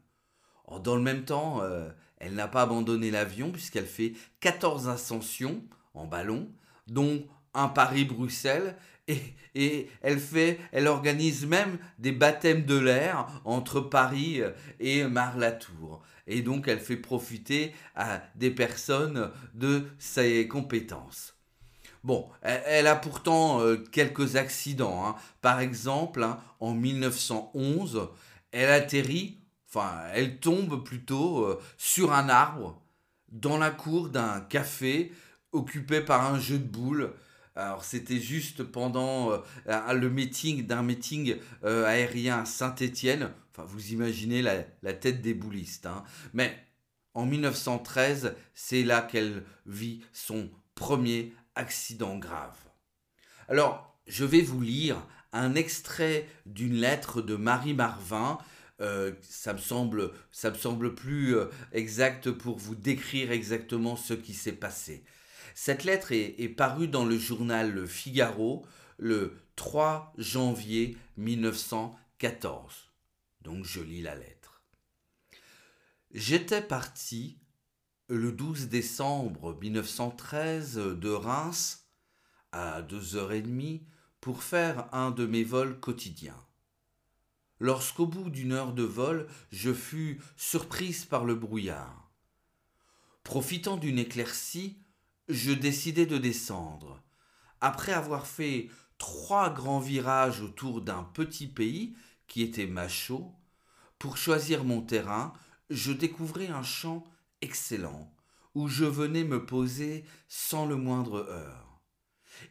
Dans 0.84 0.96
le 0.96 1.02
même 1.02 1.26
temps, 1.26 1.62
euh, 1.62 1.90
elle 2.18 2.36
n'a 2.36 2.48
pas 2.48 2.64
abandonné 2.64 3.12
l'avion 3.12 3.52
puisqu'elle 3.52 3.88
fait 3.88 4.14
14 4.42 4.88
ascensions 4.88 5.64
en 5.94 6.06
ballon, 6.06 6.52
dont 6.88 7.26
un 7.54 7.68
Paris-Bruxelles 7.68 8.78
et, 9.56 9.90
elle 10.02 10.20
fait, 10.20 10.60
elle 10.72 10.88
organise 10.88 11.46
même 11.46 11.78
des 11.98 12.12
baptêmes 12.12 12.66
de 12.66 12.78
l'air 12.78 13.28
entre 13.46 13.82
Paris 13.82 14.42
et 14.80 15.04
Marlatour. 15.06 16.02
Et 16.28 16.42
donc 16.42 16.68
elle 16.68 16.80
fait 16.80 16.98
profiter 16.98 17.74
à 17.96 18.22
des 18.36 18.52
personnes 18.52 19.32
de 19.54 19.88
ses 19.98 20.48
compétences. 20.48 21.36
Bon, 22.04 22.30
elle, 22.42 22.88
a 22.88 22.96
pourtant 22.96 23.60
euh, 23.60 23.76
quelques 23.76 24.38
accidents. 24.38 25.06
Hein. 25.06 25.16
Par 25.42 25.60
exemple, 25.60 26.24
hein, 26.24 26.40
en 26.62 26.74
1911, 26.74 28.08
elle 28.52 28.70
atterrit, 28.70 29.38
enfin, 29.68 29.92
elle 30.14 30.40
tombe 30.40 30.84
plutôt 30.84 31.44
euh, 31.44 31.60
sur 31.78 32.14
un 32.14 32.30
arbre 32.30 32.82
dans 33.32 33.58
la 33.58 33.70
cour 33.72 34.10
d'un 34.10 34.40
café 34.40 35.12
occupé 35.52 36.00
par 36.00 36.34
un 36.34 36.40
jeu 36.40 36.58
de 36.58 36.64
boules 36.64 37.14
alors 37.60 37.84
c'était 37.84 38.20
juste 38.20 38.64
pendant 38.64 39.32
euh, 39.32 39.94
le 39.94 40.10
meeting 40.10 40.66
d'un 40.66 40.84
meeting 40.84 41.36
euh, 41.64 41.86
aérien 41.86 42.40
à 42.40 42.46
Saint-Étienne. 42.46 43.32
Enfin, 43.52 43.68
vous 43.68 43.92
imaginez 43.92 44.42
la, 44.42 44.94
tête 44.94 45.22
des 45.22 45.34
boulistes. 45.34 45.86
Hein. 45.86 46.04
Mais 46.34 46.58
en 47.14 47.26
1913, 47.26 48.36
c'est 48.54 48.84
là 48.84 49.02
qu'elle 49.02 49.44
vit 49.66 50.02
son 50.14 50.50
premier 50.76 51.34
accident 51.56 52.18
grave. 52.18 52.58
Alors, 53.50 54.00
je 54.08 54.24
vais 54.24 54.42
vous 54.42 54.62
lire 54.62 55.06
un 55.34 55.56
extrait 55.56 56.28
d'une 56.46 56.76
lettre 56.76 57.22
de 57.22 57.36
Marie 57.36 57.74
Marvin. 57.74 58.38
Euh, 58.80 59.12
ça, 59.22 59.54
me 59.54 59.60
semble, 59.60 60.12
ça 60.32 60.52
me 60.52 60.56
semble 60.56 60.96
plus 60.96 61.36
exact 61.74 62.32
pour 62.32 62.58
vous 62.58 62.76
décrire 62.76 63.32
exactement 63.32 63.98
ce 63.98 64.14
qui 64.14 64.34
s'est 64.34 64.54
passé. 64.54 65.04
Cette 65.62 65.84
lettre 65.84 66.14
est, 66.14 66.48
parue 66.48 66.88
dans 66.88 67.04
le 67.04 67.18
journal 67.18 67.74
Le 67.74 67.86
Figaro 67.86 68.66
le 68.98 69.36
3 69.58 70.14
janvier 70.18 70.96
1914. 71.18 72.94
Donc 73.42 73.66
je 73.66 73.82
lis 73.82 74.02
la 74.02 74.16
lettre. 74.16 74.64
J'étais 76.12 76.62
parti 76.62 77.40
le 78.08 78.32
12 78.32 78.70
décembre 78.70 79.60
1913 79.60 80.76
de 80.76 81.10
Reims 81.10 81.90
à 82.54 82.82
2h30 82.82 83.82
pour 84.22 84.44
faire 84.44 84.88
un 84.94 85.12
de 85.12 85.26
mes 85.26 85.44
vols 85.44 85.78
quotidiens. 85.82 86.42
Lorsqu'au 87.60 88.06
bout 88.06 88.30
d'une 88.30 88.54
heure 88.54 88.72
de 88.72 88.84
vol, 88.84 89.28
je 89.52 89.74
fus 89.74 90.22
surprise 90.38 91.04
par 91.04 91.26
le 91.26 91.36
brouillard. 91.36 92.10
Profitant 93.26 93.76
d'une 93.76 94.00
éclaircie, 94.00 94.78
je 95.30 95.52
décidai 95.52 96.06
de 96.06 96.18
descendre. 96.18 97.02
Après 97.62 97.94
avoir 97.94 98.26
fait 98.26 98.70
trois 98.98 99.50
grands 99.50 99.80
virages 99.80 100.42
autour 100.42 100.82
d'un 100.82 101.04
petit 101.04 101.48
pays 101.48 101.96
qui 102.28 102.42
était 102.42 102.68
Machaut, 102.68 103.32
pour 104.00 104.18
choisir 104.18 104.64
mon 104.64 104.82
terrain, 104.82 105.34
je 105.70 105.92
découvrais 105.92 106.48
un 106.48 106.64
champ 106.64 107.04
excellent 107.42 108.12
où 108.56 108.68
je 108.68 108.86
venais 108.86 109.24
me 109.24 109.46
poser 109.46 110.04
sans 110.28 110.66
le 110.66 110.76
moindre 110.76 111.18
heure. 111.18 111.82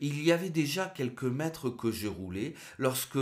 Il 0.00 0.22
y 0.22 0.32
avait 0.32 0.50
déjà 0.50 0.86
quelques 0.86 1.24
mètres 1.24 1.70
que 1.70 1.90
je 1.90 2.06
roulais 2.06 2.54
lorsque, 2.76 3.18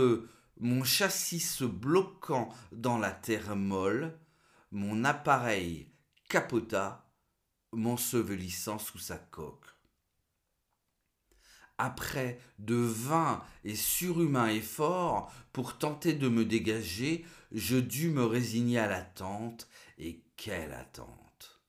mon 0.59 0.83
châssis 0.83 1.39
se 1.39 1.65
bloquant 1.65 2.49
dans 2.71 2.97
la 2.97 3.11
terre 3.11 3.55
molle, 3.55 4.17
mon 4.71 5.03
appareil 5.03 5.91
capota 6.29 7.06
m'ensevelissant 7.73 8.79
sous 8.79 8.99
sa 8.99 9.17
coque. 9.17 9.65
Après 11.77 12.39
de 12.57 12.75
vains 12.75 13.43
et 13.63 13.75
surhumains 13.75 14.49
efforts 14.49 15.31
pour 15.53 15.77
tenter 15.77 16.13
de 16.13 16.27
me 16.27 16.43
dégager, 16.43 17.25
je 17.51 17.77
dus 17.77 18.09
me 18.09 18.25
résigner 18.25 18.79
à 18.79 18.87
l'attente, 18.87 19.67
et 19.99 20.23
quelle 20.35 20.73
attente. 20.73 21.61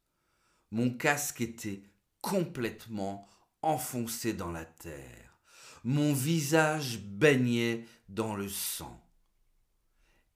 Mon 0.71 0.91
casque 0.91 1.41
était 1.41 1.83
complètement 2.23 3.29
enfoncé 3.63 4.33
dans 4.33 4.53
la 4.53 4.65
terre, 4.65 5.39
mon 5.85 6.13
visage 6.13 7.01
baignait 7.01 7.85
dans 8.09 8.35
le 8.35 8.49
sang. 8.49 9.08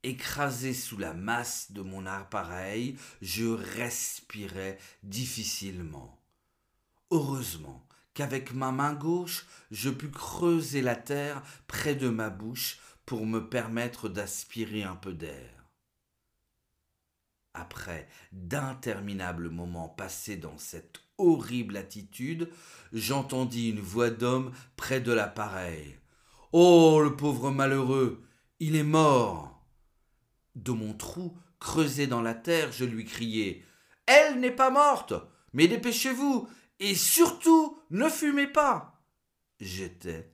Écrasé 0.04 0.74
sous 0.74 0.98
la 0.98 1.14
masse 1.14 1.70
de 1.70 1.80
mon 1.80 2.06
appareil, 2.06 2.96
je 3.20 3.46
respirais 3.46 4.78
difficilement. 5.04 6.20
Heureusement 7.10 7.86
qu'avec 8.14 8.52
ma 8.52 8.72
main 8.72 8.94
gauche, 8.94 9.46
je 9.70 9.90
pus 9.90 10.10
creuser 10.10 10.82
la 10.82 10.96
terre 10.96 11.42
près 11.66 11.94
de 11.94 12.08
ma 12.08 12.30
bouche 12.30 12.78
pour 13.06 13.26
me 13.26 13.48
permettre 13.48 14.08
d'aspirer 14.08 14.82
un 14.82 14.96
peu 14.96 15.12
d'air. 15.12 15.62
Après 17.54 18.08
d'interminables 18.32 19.50
moments 19.50 19.88
passés 19.88 20.36
dans 20.36 20.58
cette 20.58 21.00
horrible 21.18 21.76
attitude, 21.76 22.50
j'entendis 22.92 23.70
une 23.70 23.80
voix 23.80 24.10
d'homme 24.10 24.52
près 24.76 25.00
de 25.00 25.12
l'appareil. 25.12 25.98
Oh, 26.52 27.00
le 27.02 27.14
pauvre 27.14 27.50
malheureux, 27.50 28.24
il 28.58 28.74
est 28.74 28.82
mort. 28.82 29.61
De 30.54 30.72
mon 30.72 30.94
trou, 30.94 31.36
creusé 31.60 32.06
dans 32.06 32.22
la 32.22 32.34
terre, 32.34 32.72
je 32.72 32.84
lui 32.84 33.04
criai 33.04 33.64
Elle 34.06 34.40
n'est 34.40 34.50
pas 34.50 34.70
morte 34.70 35.14
Mais 35.52 35.68
dépêchez-vous 35.68 36.48
Et 36.80 36.94
surtout, 36.94 37.78
ne 37.90 38.08
fumez 38.08 38.46
pas 38.46 39.02
J'étais 39.60 40.32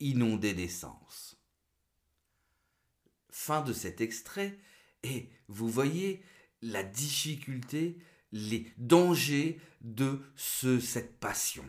inondé 0.00 0.54
d'essence. 0.54 1.36
Fin 3.30 3.62
de 3.62 3.72
cet 3.72 4.00
extrait, 4.00 4.58
et 5.02 5.28
vous 5.48 5.68
voyez 5.68 6.22
la 6.62 6.82
difficulté, 6.82 7.98
les 8.32 8.72
dangers 8.76 9.60
de 9.80 10.20
ce, 10.36 10.80
cette 10.80 11.18
passion. 11.18 11.64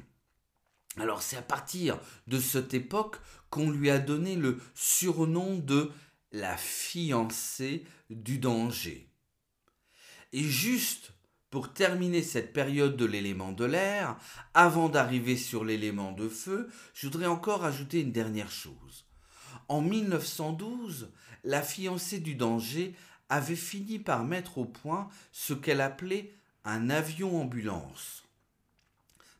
Alors 0.97 1.21
c'est 1.21 1.37
à 1.37 1.41
partir 1.41 1.99
de 2.27 2.39
cette 2.39 2.73
époque 2.73 3.17
qu'on 3.49 3.69
lui 3.71 3.89
a 3.89 3.99
donné 3.99 4.35
le 4.35 4.59
surnom 4.73 5.57
de 5.57 5.91
la 6.31 6.57
fiancée 6.57 7.85
du 8.09 8.37
danger. 8.37 9.09
Et 10.31 10.43
juste 10.43 11.13
pour 11.49 11.73
terminer 11.73 12.21
cette 12.21 12.53
période 12.53 12.95
de 12.95 13.05
l'élément 13.05 13.51
de 13.51 13.65
l'air, 13.65 14.17
avant 14.53 14.89
d'arriver 14.89 15.35
sur 15.35 15.65
l'élément 15.65 16.11
de 16.11 16.29
feu, 16.29 16.69
je 16.93 17.07
voudrais 17.07 17.25
encore 17.25 17.65
ajouter 17.65 18.01
une 18.01 18.11
dernière 18.11 18.51
chose. 18.51 19.05
En 19.67 19.81
1912, 19.81 21.11
la 21.43 21.61
fiancée 21.61 22.19
du 22.19 22.35
danger 22.35 22.95
avait 23.29 23.55
fini 23.55 23.99
par 23.99 24.23
mettre 24.23 24.57
au 24.59 24.65
point 24.65 25.09
ce 25.31 25.53
qu'elle 25.53 25.81
appelait 25.81 26.33
un 26.65 26.89
avion 26.89 27.41
ambulance. 27.41 28.23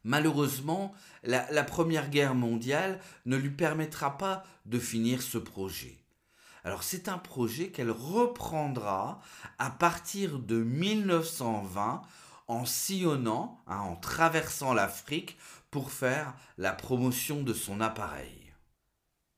Malheureusement, 0.04 0.94
la, 1.24 1.52
la, 1.52 1.64
Première 1.64 2.10
Guerre 2.10 2.34
mondiale 2.34 3.00
ne 3.26 3.36
lui 3.36 3.50
permettra 3.50 4.18
pas 4.18 4.44
de 4.66 4.80
finir 4.80 5.22
ce 5.22 5.38
projet. 5.38 5.98
Alors 6.64 6.84
c'est 6.84 7.08
un 7.08 7.18
projet 7.18 7.70
qu'elle 7.70 7.92
reprendra 7.92 9.22
à 9.58 9.70
partir 9.70 10.40
de 10.40 10.62
1920 10.62 12.02
en 12.48 12.66
sillonnant, 12.66 13.62
hein, 13.68 13.80
en 13.80 13.96
traversant 13.96 14.74
l'Afrique 14.74 15.38
pour 15.72 15.92
faire 15.92 16.34
la 16.58 16.74
promotion 16.74 17.44
de 17.44 17.54
son 17.54 17.80
appareil. 17.80 18.54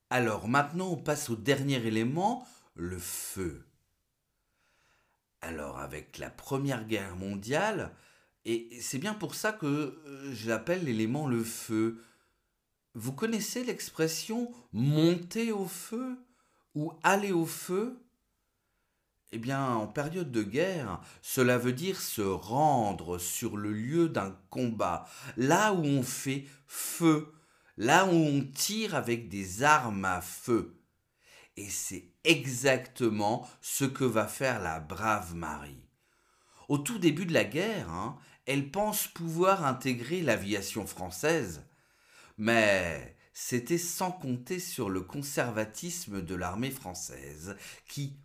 Alors 0.09 0.47
maintenant 0.47 0.89
on 0.89 0.97
passe 0.97 1.29
au 1.29 1.35
dernier 1.35 1.85
élément, 1.85 2.47
le 2.75 2.97
feu. 2.97 3.65
Alors 5.41 5.79
avec 5.79 6.17
la 6.17 6.29
Première 6.29 6.85
Guerre 6.85 7.15
mondiale, 7.15 7.93
et 8.45 8.69
c'est 8.81 8.97
bien 8.97 9.13
pour 9.13 9.35
ça 9.35 9.51
que 9.51 9.65
euh, 9.65 10.33
j'appelle 10.33 10.85
l'élément 10.85 11.27
le 11.27 11.43
feu, 11.43 12.01
Vous 12.93 13.13
connaissez 13.13 13.63
l'expression 13.63 14.51
monter 14.73 15.51
au 15.51 15.65
feu? 15.65 16.17
Ou 16.75 16.93
aller 17.03 17.31
au 17.31 17.45
feu 17.45 18.03
Eh 19.31 19.37
bien, 19.37 19.75
en 19.75 19.87
période 19.87 20.31
de 20.31 20.43
guerre, 20.43 21.01
cela 21.21 21.57
veut 21.57 21.73
dire 21.73 21.99
se 22.01 22.21
rendre 22.21 23.17
sur 23.17 23.57
le 23.57 23.71
lieu 23.71 24.09
d'un 24.09 24.37
combat, 24.49 25.07
là 25.37 25.73
où 25.73 25.83
on 25.83 26.03
fait 26.03 26.45
feu, 26.67 27.33
là 27.77 28.05
où 28.05 28.11
on 28.11 28.41
tire 28.41 28.95
avec 28.95 29.29
des 29.29 29.63
armes 29.63 30.05
à 30.05 30.21
feu. 30.21 30.81
Et 31.57 31.69
c'est 31.69 32.11
exactement 32.23 33.47
ce 33.61 33.85
que 33.85 34.03
va 34.03 34.27
faire 34.27 34.61
la 34.61 34.79
brave 34.79 35.35
Marie. 35.35 35.87
Au 36.69 36.77
tout 36.77 36.99
début 36.99 37.25
de 37.25 37.33
la 37.33 37.43
guerre, 37.43 37.89
hein, 37.89 38.17
elle 38.45 38.71
pense 38.71 39.07
pouvoir 39.07 39.65
intégrer 39.65 40.21
l'aviation 40.21 40.85
française, 40.87 41.65
mais 42.37 43.15
c'était 43.33 43.77
sans 43.77 44.11
compter 44.11 44.59
sur 44.59 44.89
le 44.89 45.01
conservatisme 45.01 46.21
de 46.21 46.35
l'armée 46.35 46.71
française, 46.71 47.55
qui, 47.87 48.17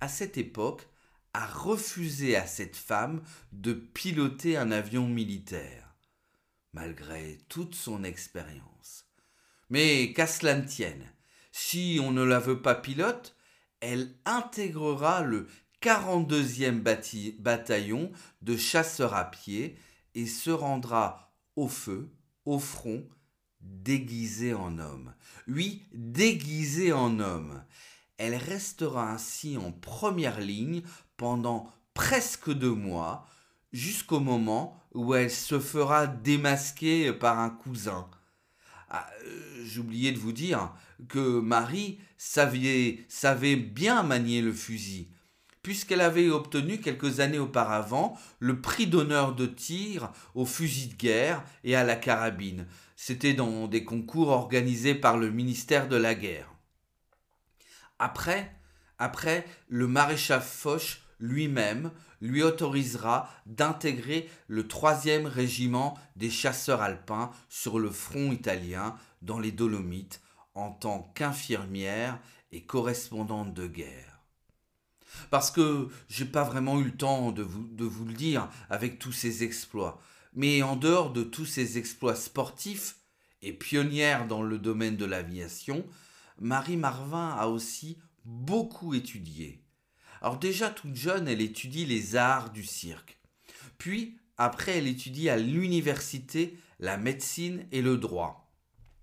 à 0.00 0.08
cette 0.08 0.38
époque, 0.38 0.88
a 1.32 1.46
refusé 1.46 2.36
à 2.36 2.46
cette 2.46 2.76
femme 2.76 3.22
de 3.52 3.72
piloter 3.72 4.56
un 4.56 4.70
avion 4.70 5.06
militaire, 5.06 5.96
malgré 6.72 7.38
toute 7.48 7.74
son 7.74 8.04
expérience. 8.04 9.06
Mais 9.68 10.12
qu'à 10.12 10.26
cela 10.26 10.54
ne 10.54 10.66
tienne, 10.66 11.12
si 11.50 11.98
on 12.02 12.12
ne 12.12 12.22
la 12.22 12.38
veut 12.38 12.62
pas 12.62 12.74
pilote, 12.74 13.36
elle 13.80 14.14
intégrera 14.24 15.22
le 15.22 15.48
42e 15.82 16.80
bataillon 17.38 18.10
de 18.40 18.56
chasseurs 18.56 19.14
à 19.14 19.30
pied 19.30 19.76
et 20.14 20.26
se 20.26 20.50
rendra 20.50 21.34
au 21.56 21.68
feu, 21.68 22.10
au 22.44 22.58
front, 22.58 23.06
déguisée 23.64 24.54
en 24.54 24.78
homme. 24.78 25.12
Oui, 25.48 25.82
déguisée 25.92 26.92
en 26.92 27.18
homme. 27.20 27.62
Elle 28.16 28.36
restera 28.36 29.10
ainsi 29.10 29.56
en 29.56 29.72
première 29.72 30.40
ligne 30.40 30.82
pendant 31.16 31.72
presque 31.94 32.50
deux 32.50 32.74
mois, 32.74 33.26
jusqu'au 33.72 34.20
moment 34.20 34.80
où 34.94 35.14
elle 35.14 35.30
se 35.30 35.58
fera 35.58 36.06
démasquer 36.06 37.12
par 37.12 37.38
un 37.38 37.50
cousin. 37.50 38.08
Ah, 38.88 39.06
euh, 39.24 39.64
j'oubliais 39.64 40.12
de 40.12 40.18
vous 40.18 40.32
dire 40.32 40.72
que 41.08 41.40
Marie 41.40 41.98
savait, 42.16 43.04
savait 43.08 43.56
bien 43.56 44.02
manier 44.02 44.40
le 44.40 44.52
fusil, 44.52 45.08
puisqu'elle 45.62 46.00
avait 46.00 46.28
obtenu 46.28 46.78
quelques 46.78 47.20
années 47.20 47.38
auparavant 47.38 48.16
le 48.38 48.60
prix 48.60 48.86
d'honneur 48.86 49.34
de 49.34 49.46
tir 49.46 50.12
au 50.34 50.44
fusil 50.44 50.88
de 50.88 50.94
guerre 50.94 51.42
et 51.64 51.74
à 51.74 51.82
la 51.82 51.96
carabine. 51.96 52.66
C'était 52.96 53.34
dans 53.34 53.66
des 53.68 53.84
concours 53.84 54.28
organisés 54.28 54.94
par 54.94 55.16
le 55.16 55.30
ministère 55.30 55.88
de 55.88 55.96
la 55.96 56.14
Guerre. 56.14 56.52
Après, 57.98 58.54
le 59.68 59.86
maréchal 59.86 60.40
Foch 60.40 61.02
lui-même 61.20 61.90
lui 62.20 62.42
autorisera 62.42 63.28
d'intégrer 63.46 64.28
le 64.48 64.66
troisième 64.66 65.26
régiment 65.26 65.98
des 66.16 66.30
chasseurs 66.30 66.82
alpins 66.82 67.30
sur 67.48 67.78
le 67.78 67.90
front 67.90 68.32
italien 68.32 68.96
dans 69.22 69.38
les 69.38 69.52
Dolomites 69.52 70.20
en 70.54 70.70
tant 70.70 71.10
qu'infirmière 71.14 72.18
et 72.52 72.64
correspondante 72.64 73.52
de 73.52 73.66
guerre. 73.66 74.20
Parce 75.30 75.50
que 75.50 75.88
j'ai 76.08 76.24
pas 76.24 76.44
vraiment 76.44 76.80
eu 76.80 76.84
le 76.84 76.96
temps 76.96 77.32
de 77.32 77.42
vous, 77.42 77.66
de 77.68 77.84
vous 77.84 78.04
le 78.04 78.14
dire 78.14 78.48
avec 78.70 78.98
tous 78.98 79.12
ces 79.12 79.44
exploits. 79.44 80.00
Mais 80.34 80.62
en 80.62 80.76
dehors 80.76 81.12
de 81.12 81.22
tous 81.22 81.46
ces 81.46 81.78
exploits 81.78 82.16
sportifs 82.16 82.96
et 83.42 83.52
pionnière 83.52 84.26
dans 84.26 84.42
le 84.42 84.58
domaine 84.58 84.96
de 84.96 85.04
l'aviation, 85.04 85.86
Marie 86.40 86.76
Marvin 86.76 87.30
a 87.38 87.46
aussi 87.46 87.98
beaucoup 88.24 88.94
étudié. 88.94 89.62
Alors 90.20 90.38
déjà 90.38 90.70
toute 90.70 90.96
jeune, 90.96 91.28
elle 91.28 91.40
étudie 91.40 91.86
les 91.86 92.16
arts 92.16 92.50
du 92.50 92.64
cirque. 92.64 93.18
Puis, 93.78 94.18
après, 94.36 94.78
elle 94.78 94.88
étudie 94.88 95.28
à 95.28 95.36
l'université 95.36 96.58
la 96.80 96.96
médecine 96.96 97.66
et 97.72 97.82
le 97.82 97.98
droit. 97.98 98.50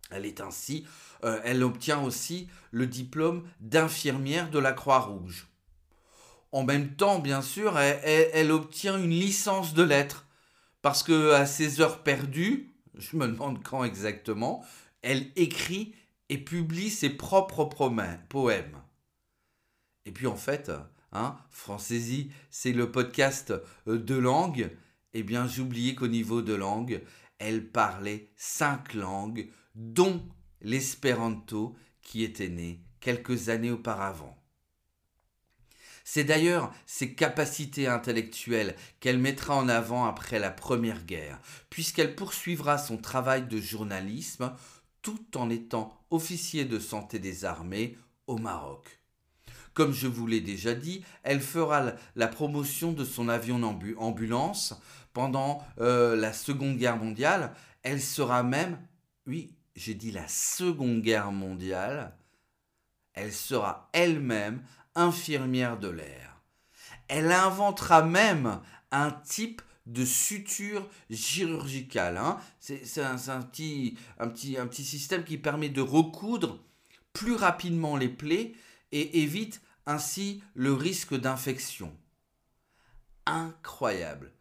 Elle 0.10 0.26
est 0.26 0.42
ainsi, 0.42 0.86
euh, 1.24 1.40
elle 1.44 1.64
obtient 1.64 2.02
aussi 2.02 2.48
le 2.72 2.86
diplôme 2.86 3.48
d'infirmière 3.60 4.50
de 4.50 4.60
la 4.60 4.74
Croix-Rouge. 4.74 5.48
En 6.52 6.64
même 6.64 6.96
temps, 6.96 7.20
bien 7.20 7.42
sûr, 7.42 7.80
elle, 7.80 8.52
obtient 8.52 8.98
une 8.98 9.12
licence 9.12 9.74
de 9.74 9.84
lettres 9.84 10.28
parce 10.82 11.04
que 11.04 11.32
à 11.32 11.46
ses 11.46 11.82
heures 11.82 12.04
perdues, 12.04 12.74
je 12.96 13.18
me 13.18 13.28
demande 13.28 13.64
quand 13.64 13.84
exactement, 13.84 14.66
elle 15.02 15.32
écrit 15.36 15.94
et 16.30 16.38
publie 16.38 16.90
ses 16.90 17.10
propres 17.10 17.66
poèmes. 18.30 18.82
Et 20.06 20.12
puis 20.12 20.28
en 20.28 20.36
fait, 20.36 20.72
hein, 21.12 21.38
Francaisie, 21.50 22.32
c'est 22.50 22.74
le 22.74 22.92
podcast 22.92 23.54
euh, 23.88 23.98
de 23.98 24.16
langue. 24.16 24.72
Eh 25.14 25.24
bien, 25.24 25.46
j'oubliais 25.46 25.94
qu'au 25.94 26.08
niveau 26.08 26.42
de 26.42 26.54
langue, 26.54 27.02
elle 27.38 27.70
parlait 27.70 28.32
cinq 28.36 28.94
langues, 28.94 29.50
dont 29.76 30.24
l'espéranto 30.62 31.76
qui 32.02 32.24
était 32.24 32.50
né 32.50 32.82
quelques 33.00 33.50
années 33.50 33.72
auparavant. 33.72 34.41
C'est 36.14 36.26
d'ailleurs 36.26 36.74
ses 36.86 37.16
capacités 37.16 37.88
intellectuelles 37.88 38.76
qu'elle 39.00 39.18
mettra 39.18 39.56
en 39.56 39.70
avant 39.70 40.04
après 40.04 40.40
la 40.40 40.52
Première 40.52 41.06
Guerre, 41.06 41.40
puisqu'elle 41.70 42.18
poursuivra 42.18 42.78
son 42.78 42.98
travail 42.98 43.48
de 43.48 43.62
journalisme 43.62 44.52
tout 45.02 45.38
en 45.38 45.50
étant 45.50 46.04
officier 46.10 46.66
de 46.66 46.80
santé 46.80 47.18
des 47.18 47.46
armées 47.46 47.98
au 48.28 48.38
Maroc. 48.38 49.00
Comme 49.74 49.94
je 49.94 50.08
vous 50.08 50.28
l'ai 50.28 50.42
déjà 50.42 50.74
dit, 50.74 51.02
elle 51.24 51.40
fera 51.40 51.94
la 52.18 52.28
promotion 52.28 52.92
de 52.92 53.06
son 53.06 53.30
avion 53.30 53.64
ambulance 53.98 54.74
pendant 55.14 55.64
euh, 55.80 56.18
la 56.18 56.34
Seconde 56.34 56.76
Guerre 56.76 56.98
mondiale. 56.98 57.54
Elle 57.84 58.02
sera 58.02 58.44
même, 58.44 58.78
oui, 59.28 59.56
j'ai 59.78 59.94
dit 59.94 60.12
la 60.12 60.28
Seconde 60.28 61.04
Guerre 61.04 61.32
mondiale, 61.32 62.18
elle 63.14 63.34
sera 63.34 63.90
elle-même 63.94 64.62
infirmière 64.96 65.80
de 65.80 65.90
l'air. 65.90 66.42
Elle 67.08 67.32
inventera 67.32 68.04
même 68.04 68.62
un 68.92 69.12
type 69.12 69.62
de 69.86 70.04
suture 70.06 70.90
chirurgicale. 71.12 72.18
Hein. 72.18 72.40
C'est 72.60 73.02
un, 73.02 73.18
petit, 73.42 73.98
un, 74.20 74.28
petit, 74.28 74.86
système 74.86 75.24
qui 75.24 75.38
permet 75.38 75.70
de 75.70 75.82
recoudre 75.82 76.60
plus 77.14 77.36
rapidement 77.36 77.96
les 77.98 78.10
plaies 78.10 78.54
et 78.92 79.24
évite 79.24 79.62
ainsi 79.86 80.44
le 80.54 80.74
risque 80.74 81.16
d'infection. 81.16 81.96
Incroyable. 83.26 84.34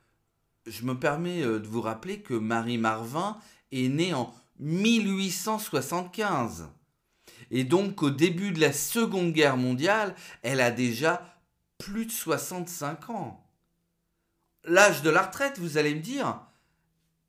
Je 0.67 0.85
me 0.85 0.99
permets 0.99 1.43
euh, 1.43 1.59
de 1.59 1.67
vous 1.67 1.81
rappeler 1.81 2.21
que 2.21 2.35
Marie 2.35 2.77
Marvin 2.79 3.39
est 3.73 3.89
née 3.89 4.15
en 4.15 4.33
1875. 4.59 6.69
Et 7.51 7.65
donc 7.65 8.03
au 8.03 8.11
début 8.11 8.53
de 8.53 8.61
la 8.61 8.73
Seconde 8.73 9.33
Guerre 9.33 9.57
mondiale, 9.57 10.15
elle 10.43 10.61
a 10.61 10.71
déjà 10.71 11.37
plus 11.79 12.07
de 12.07 12.13
65 12.13 13.11
ans. 13.11 13.45
L'âge 14.65 15.03
de 15.03 15.11
la 15.11 15.23
retraite, 15.23 15.59
vous 15.59 15.79
allez 15.79 15.95
me 15.95 16.01
dire 16.01 16.41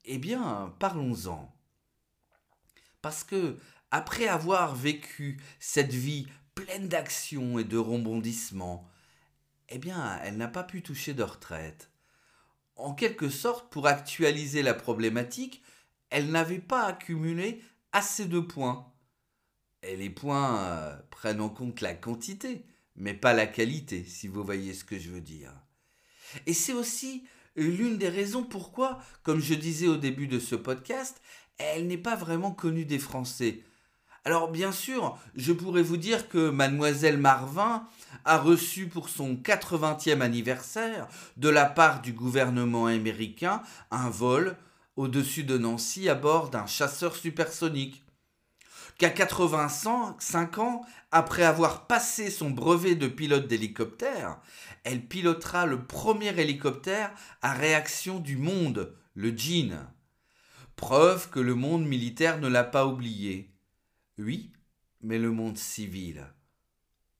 Eh 0.05 0.17
bien, 0.17 0.73
parlons-en. 0.79 1.53
Parce 3.01 3.23
que, 3.23 3.57
après 3.89 4.27
avoir 4.27 4.75
vécu 4.75 5.41
cette 5.59 5.93
vie 5.93 6.27
pleine 6.55 6.87
d'action 6.87 7.57
et 7.57 7.63
de 7.63 7.77
rebondissements, 7.77 8.87
eh 9.69 9.77
bien, 9.77 10.19
elle 10.23 10.37
n'a 10.37 10.49
pas 10.49 10.63
pu 10.63 10.83
toucher 10.83 11.13
de 11.13 11.23
retraite. 11.23 11.89
En 12.75 12.93
quelque 12.93 13.29
sorte, 13.29 13.71
pour 13.71 13.87
actualiser 13.87 14.61
la 14.61 14.73
problématique, 14.73 15.63
elle 16.09 16.29
n'avait 16.29 16.59
pas 16.59 16.85
accumulé 16.85 17.63
assez 17.93 18.25
de 18.25 18.39
points. 18.39 18.91
Et 19.83 19.95
les 19.95 20.09
points 20.09 20.59
euh, 20.59 20.95
prennent 21.09 21.41
en 21.41 21.49
compte 21.49 21.81
la 21.81 21.93
quantité, 21.93 22.65
mais 22.95 23.13
pas 23.13 23.33
la 23.33 23.47
qualité, 23.47 24.05
si 24.05 24.27
vous 24.27 24.43
voyez 24.43 24.73
ce 24.73 24.83
que 24.83 24.99
je 24.99 25.09
veux 25.09 25.21
dire. 25.21 25.51
Et 26.45 26.53
c'est 26.53 26.73
aussi 26.73 27.25
l'une 27.55 27.97
des 27.97 28.09
raisons 28.09 28.43
pourquoi, 28.43 29.01
comme 29.23 29.41
je 29.41 29.53
disais 29.53 29.87
au 29.87 29.97
début 29.97 30.27
de 30.27 30.39
ce 30.39 30.55
podcast, 30.55 31.21
elle 31.57 31.87
n'est 31.87 31.97
pas 31.97 32.15
vraiment 32.15 32.51
connue 32.51 32.85
des 32.85 32.99
Français. 32.99 33.63
Alors 34.23 34.51
bien 34.51 34.71
sûr, 34.71 35.17
je 35.35 35.51
pourrais 35.51 35.81
vous 35.81 35.97
dire 35.97 36.29
que 36.29 36.51
mademoiselle 36.51 37.17
Marvin 37.17 37.87
a 38.23 38.37
reçu 38.37 38.87
pour 38.87 39.09
son 39.09 39.33
80e 39.33 40.21
anniversaire 40.21 41.07
de 41.37 41.49
la 41.49 41.65
part 41.65 42.01
du 42.01 42.13
gouvernement 42.13 42.85
américain 42.85 43.63
un 43.89 44.11
vol 44.11 44.55
au-dessus 44.95 45.43
de 45.43 45.57
Nancy 45.57 46.07
à 46.07 46.13
bord 46.13 46.51
d'un 46.51 46.67
chasseur 46.67 47.15
supersonique 47.15 48.03
qu'à 49.01 49.09
85 49.09 50.59
ans, 50.59 50.85
après 51.09 51.41
avoir 51.41 51.87
passé 51.87 52.29
son 52.29 52.51
brevet 52.51 52.93
de 52.93 53.07
pilote 53.07 53.47
d'hélicoptère, 53.47 54.39
elle 54.83 55.07
pilotera 55.07 55.65
le 55.65 55.87
premier 55.87 56.39
hélicoptère 56.39 57.11
à 57.41 57.53
réaction 57.53 58.19
du 58.19 58.37
monde, 58.37 58.95
le 59.15 59.35
Jean. 59.35 59.91
Preuve 60.75 61.31
que 61.31 61.39
le 61.39 61.55
monde 61.55 61.83
militaire 61.83 62.39
ne 62.39 62.47
l'a 62.47 62.63
pas 62.63 62.85
oublié. 62.85 63.49
Oui, 64.19 64.51
mais 65.01 65.17
le 65.17 65.31
monde 65.31 65.57
civil. 65.57 66.23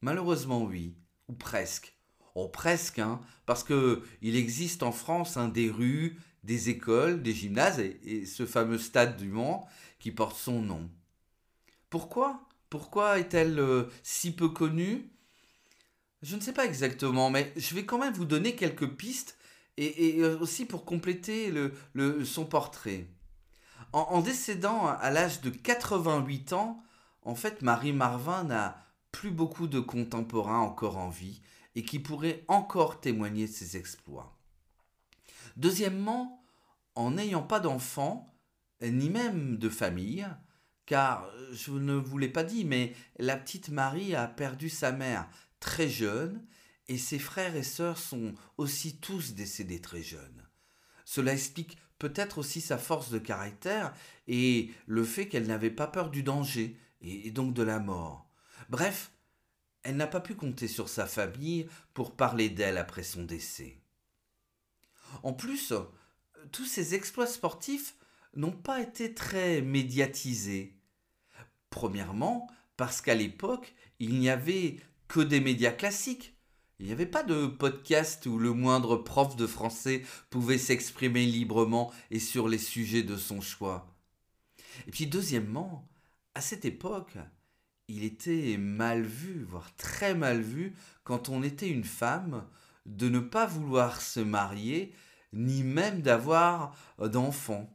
Malheureusement 0.02 0.62
oui, 0.62 0.94
ou 1.30 1.34
presque. 1.34 1.96
Oh 2.36 2.48
presque, 2.48 3.00
hein, 3.00 3.22
parce 3.48 3.64
que 3.64 4.04
il 4.22 4.36
existe 4.36 4.84
en 4.84 4.92
France 4.92 5.36
hein, 5.36 5.48
des 5.48 5.72
rues, 5.72 6.20
des 6.44 6.70
écoles, 6.70 7.24
des 7.24 7.34
gymnases 7.34 7.80
et, 7.80 8.28
ce 8.28 8.46
fameux 8.46 8.78
stade 8.78 9.18
du 9.18 9.30
Mans 9.30 9.68
qui 9.98 10.12
porte 10.12 10.38
son 10.38 10.62
nom. 10.62 10.88
Pourquoi? 11.92 12.48
Pourquoi 12.70 13.20
est-elle 13.20 13.60
euh, 13.60 13.84
si 14.02 14.34
peu 14.34 14.50
connue? 14.50 15.12
Je 16.22 16.38
ne 16.38 16.42
sais 16.42 16.54
pas 16.54 16.66
exactement, 16.66 17.30
mais 17.30 17.52
je 17.58 17.76
vais 17.76 17.86
quand 17.86 18.00
même 18.00 18.14
vous 18.14 18.26
donner 18.26 18.56
quelques 18.56 18.88
pistes 18.88 19.38
et, 19.78 20.24
aussi 20.24 20.66
pour 20.66 20.86
compléter 20.86 21.52
son 22.24 22.46
portrait. 22.46 23.08
En, 23.92 24.22
décédant 24.22 24.88
à 24.88 25.10
l'âge 25.10 25.42
de 25.42 25.50
88 25.50 26.54
ans, 26.54 26.82
en 27.24 27.36
fait, 27.36 27.62
Marie 27.62 27.94
Marvin 27.94 28.44
n'a 28.44 28.78
plus 29.12 29.32
beaucoup 29.32 29.68
de 29.68 29.80
contemporains 29.80 30.60
encore 30.60 30.98
en 30.98 31.10
vie 31.10 31.42
et 31.76 31.84
qui 31.84 32.00
pourraient 32.00 32.46
encore 32.48 33.02
témoigner 33.02 33.48
de 33.48 33.52
ses 33.52 33.76
exploits. 33.76 34.38
Deuxièmement, 35.58 36.46
en 36.96 37.12
n'ayant 37.12 37.44
pas 37.44 37.60
d'enfants, 37.60 38.34
ni 38.82 39.10
même 39.10 39.58
de 39.58 39.70
famille, 39.70 40.28
car 40.86 41.30
je 41.52 41.72
ne 41.72 41.94
vous 41.94 42.18
l'ai 42.18 42.30
pas 42.30 42.44
dit, 42.44 42.66
mais 42.66 42.94
la 43.18 43.38
petite 43.38 43.70
Marie 43.70 44.16
a 44.16 44.28
perdu 44.28 44.70
sa 44.70 44.92
mère 44.92 45.30
très 45.60 45.90
jeune, 45.90 46.46
et 46.88 46.98
ses 46.98 47.20
frères 47.20 47.56
et 47.56 47.64
sœurs 47.64 47.98
sont 47.98 48.34
aussi 48.58 48.98
tous 48.98 49.34
décédés 49.34 49.80
très 49.80 50.04
jeunes. 50.04 50.48
Cela 51.06 51.34
explique 51.34 51.78
peut-être 52.00 52.40
aussi 52.40 52.62
sa 52.62 52.78
force 52.78 53.12
de 53.12 53.20
caractère 53.20 53.94
et 54.28 54.72
le 54.88 55.04
fait 55.04 55.28
qu'elle 55.28 55.48
n'avait 55.48 55.70
pas 55.70 55.88
peur 55.88 56.10
du 56.10 56.24
danger 56.24 56.78
et 57.02 57.32
donc 57.32 57.54
de 57.54 57.64
la 57.64 57.80
mort. 57.80 58.30
Bref, 58.70 59.12
elle 59.84 59.98
n'a 59.98 60.08
pas 60.08 60.20
pu 60.20 60.36
compter 60.36 60.68
sur 60.68 60.90
sa 60.90 61.06
famille 61.06 61.68
pour 61.94 62.16
parler 62.16 62.50
d'elle 62.50 62.78
après 62.78 63.04
son 63.04 63.24
décès. 63.24 63.78
En 65.24 65.34
plus, 65.34 65.74
tous 66.52 66.66
ces 66.66 66.96
exploits 66.96 67.28
sportifs 67.28 67.96
n'ont 68.36 68.52
pas 68.52 68.82
été 68.82 69.14
très 69.14 69.62
médiatisés. 69.62 70.78
Premièrement, 71.70 72.48
parce 72.78 73.02
qu'à 73.02 73.16
l'époque, 73.16 73.76
il 74.00 74.20
n'y 74.20 74.30
avait 74.30 74.78
que 75.08 75.20
des 75.20 75.40
médias 75.40 75.72
classiques. 75.72 76.36
Il 76.80 76.88
n'y 76.88 76.92
avait 76.92 77.06
pas 77.06 77.24
de 77.24 77.46
podcast 77.46 78.26
où 78.26 78.40
le 78.40 78.54
moindre 78.54 78.96
prof 78.96 79.36
de 79.36 79.46
français 79.46 80.04
pouvait 80.30 80.58
s'exprimer 80.58 81.26
librement 81.26 81.92
et 82.10 82.20
sur 82.20 82.48
les 82.48 82.58
sujets 82.58 83.04
de 83.04 83.18
son 83.18 83.40
choix. 83.40 83.94
Et 84.88 84.92
puis 84.92 85.06
deuxièmement, 85.06 85.88
à 86.34 86.42
cette 86.42 86.66
époque, 86.66 87.18
il 87.88 88.04
était 88.04 88.58
mal 88.58 89.04
vu, 89.04 89.44
voire 89.44 89.76
très 89.76 90.16
mal 90.16 90.42
vu, 90.42 90.74
quand 91.04 91.30
on 91.30 91.44
était 91.44 91.70
une 91.70 91.84
femme, 91.84 92.48
de 92.86 93.10
ne 93.10 93.20
pas 93.20 93.46
vouloir 93.46 94.02
se 94.02 94.20
marier, 94.20 94.94
ni 95.34 95.64
même 95.64 96.02
d'avoir 96.02 96.76
d'enfants. 97.00 97.70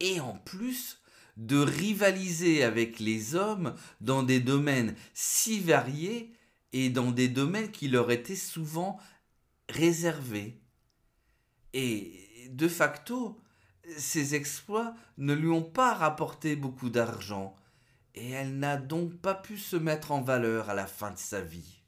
Et 0.00 0.20
en 0.20 0.34
plus, 0.34 1.00
de 1.36 1.58
rivaliser 1.58 2.64
avec 2.64 2.98
les 2.98 3.34
hommes 3.34 3.74
dans 4.00 4.22
des 4.22 4.40
domaines 4.40 4.94
si 5.14 5.60
variés 5.60 6.32
et 6.72 6.90
dans 6.90 7.10
des 7.10 7.28
domaines 7.28 7.70
qui 7.70 7.88
leur 7.88 8.10
étaient 8.10 8.36
souvent 8.36 8.98
réservés. 9.68 10.60
Et 11.72 12.48
de 12.50 12.68
facto, 12.68 13.40
ces 13.96 14.34
exploits 14.34 14.94
ne 15.18 15.34
lui 15.34 15.48
ont 15.48 15.62
pas 15.62 15.94
rapporté 15.94 16.56
beaucoup 16.56 16.90
d'argent, 16.90 17.56
et 18.14 18.30
elle 18.30 18.58
n'a 18.58 18.76
donc 18.76 19.14
pas 19.20 19.34
pu 19.34 19.56
se 19.56 19.76
mettre 19.76 20.12
en 20.12 20.20
valeur 20.20 20.68
à 20.68 20.74
la 20.74 20.86
fin 20.86 21.10
de 21.10 21.18
sa 21.18 21.40
vie. 21.40 21.82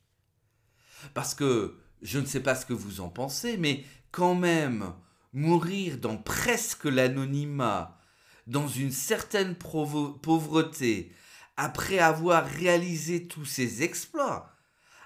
Parce 1.15 1.35
que, 1.35 1.79
je 2.01 2.19
ne 2.19 2.27
sais 2.27 2.41
pas 2.41 2.55
ce 2.55 2.67
que 2.67 2.73
vous 2.73 3.01
en 3.01 3.09
pensez, 3.09 3.57
mais 3.57 3.85
quand 4.11 4.35
même, 4.35 4.95
mourir 5.33 5.99
dans 5.99 6.17
presque 6.17 6.85
l'anonymat, 6.85 7.99
dans 8.47 8.69
une 8.69 8.91
certaine 8.91 9.55
pauvreté, 9.57 11.13
après 11.57 11.99
avoir 11.99 12.45
réalisé 12.45 13.27
tous 13.29 13.45
ses 13.45 13.83
exploits, 13.83 14.53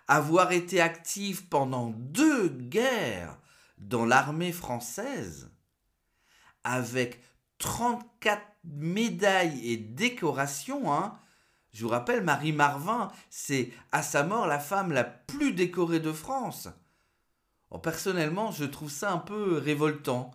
avoir 0.09 0.53
été 0.53 0.81
active 0.81 1.47
pendant 1.49 1.91
deux 1.91 2.49
guerres 2.49 3.39
dans 3.79 4.05
l'armée 4.05 4.53
française, 4.53 5.51
avec 6.65 7.21
34 7.59 8.43
médailles 8.65 9.61
et 9.71 9.77
décorations. 9.77 10.93
Hein. 10.93 11.19
Je 11.73 11.85
vous 11.85 11.91
rappelle, 11.91 12.23
Marie 12.23 12.53
Marvin, 12.53 13.11
c'est 13.31 13.71
à 13.93 14.03
sa 14.03 14.23
mort 14.23 14.47
la 14.47 14.59
femme 14.59 14.93
la 14.93 15.05
plus 15.05 15.53
décorée 15.53 16.01
de 16.01 16.13
France. 16.13 16.69
personnellement, 17.83 18.51
je 18.51 18.65
trouve 18.65 18.91
ça 18.91 19.13
un 19.13 19.19
peu 19.19 19.59
révoltant. 19.59 20.31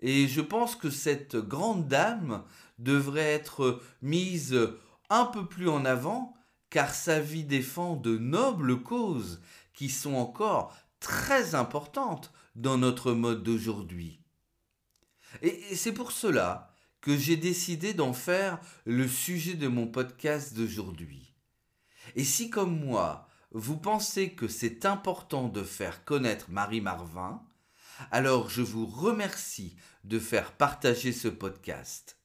Et 0.00 0.28
je 0.28 0.40
pense 0.40 0.76
que 0.76 0.90
cette 0.90 1.36
grande 1.36 1.88
dame 1.88 2.44
devrait 2.78 3.32
être 3.32 3.80
mise 4.02 4.58
un 5.10 5.24
peu 5.26 5.46
plus 5.46 5.68
en 5.68 5.84
avant, 5.84 6.34
car 6.70 6.94
sa 6.94 7.20
vie 7.20 7.44
défend 7.44 7.96
de 7.96 8.18
nobles 8.18 8.82
causes 8.82 9.40
qui 9.72 9.88
sont 9.88 10.14
encore 10.14 10.76
très 11.00 11.54
importantes 11.54 12.32
dans 12.56 12.78
notre 12.78 13.12
mode 13.12 13.42
d'aujourd'hui. 13.42 14.20
Et 15.42 15.74
c'est 15.74 15.92
pour 15.92 16.12
cela 16.12 16.72
que 17.00 17.16
j'ai 17.16 17.36
décidé 17.36 17.92
d'en 17.92 18.12
faire 18.12 18.58
le 18.86 19.06
sujet 19.06 19.54
de 19.54 19.68
mon 19.68 19.86
podcast 19.86 20.54
d'aujourd'hui. 20.54 21.34
Et 22.16 22.24
si 22.24 22.50
comme 22.50 22.78
moi, 22.78 23.28
vous 23.50 23.76
pensez 23.76 24.30
que 24.32 24.48
c'est 24.48 24.86
important 24.86 25.48
de 25.48 25.62
faire 25.62 26.04
connaître 26.04 26.50
Marie 26.50 26.80
Marvin, 26.80 27.42
alors 28.10 28.48
je 28.48 28.62
vous 28.62 28.86
remercie 28.86 29.76
de 30.04 30.18
faire 30.18 30.52
partager 30.52 31.12
ce 31.12 31.28
podcast. 31.28 32.18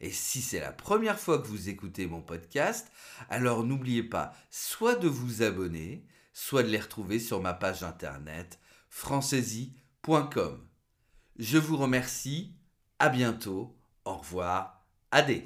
Et 0.00 0.10
si 0.10 0.40
c'est 0.40 0.60
la 0.60 0.72
première 0.72 1.18
fois 1.18 1.38
que 1.38 1.46
vous 1.46 1.68
écoutez 1.68 2.06
mon 2.06 2.22
podcast, 2.22 2.90
alors 3.28 3.64
n'oubliez 3.64 4.02
pas 4.02 4.32
soit 4.50 4.94
de 4.94 5.08
vous 5.08 5.42
abonner, 5.42 6.06
soit 6.32 6.62
de 6.62 6.68
les 6.68 6.80
retrouver 6.80 7.18
sur 7.20 7.40
ma 7.40 7.52
page 7.52 7.82
internet 7.82 8.58
francaisie.com. 8.88 10.66
Je 11.38 11.58
vous 11.58 11.76
remercie, 11.76 12.56
à 12.98 13.08
bientôt 13.08 13.76
au 14.04 14.16
revoir. 14.16 14.84
Adé. 15.10 15.44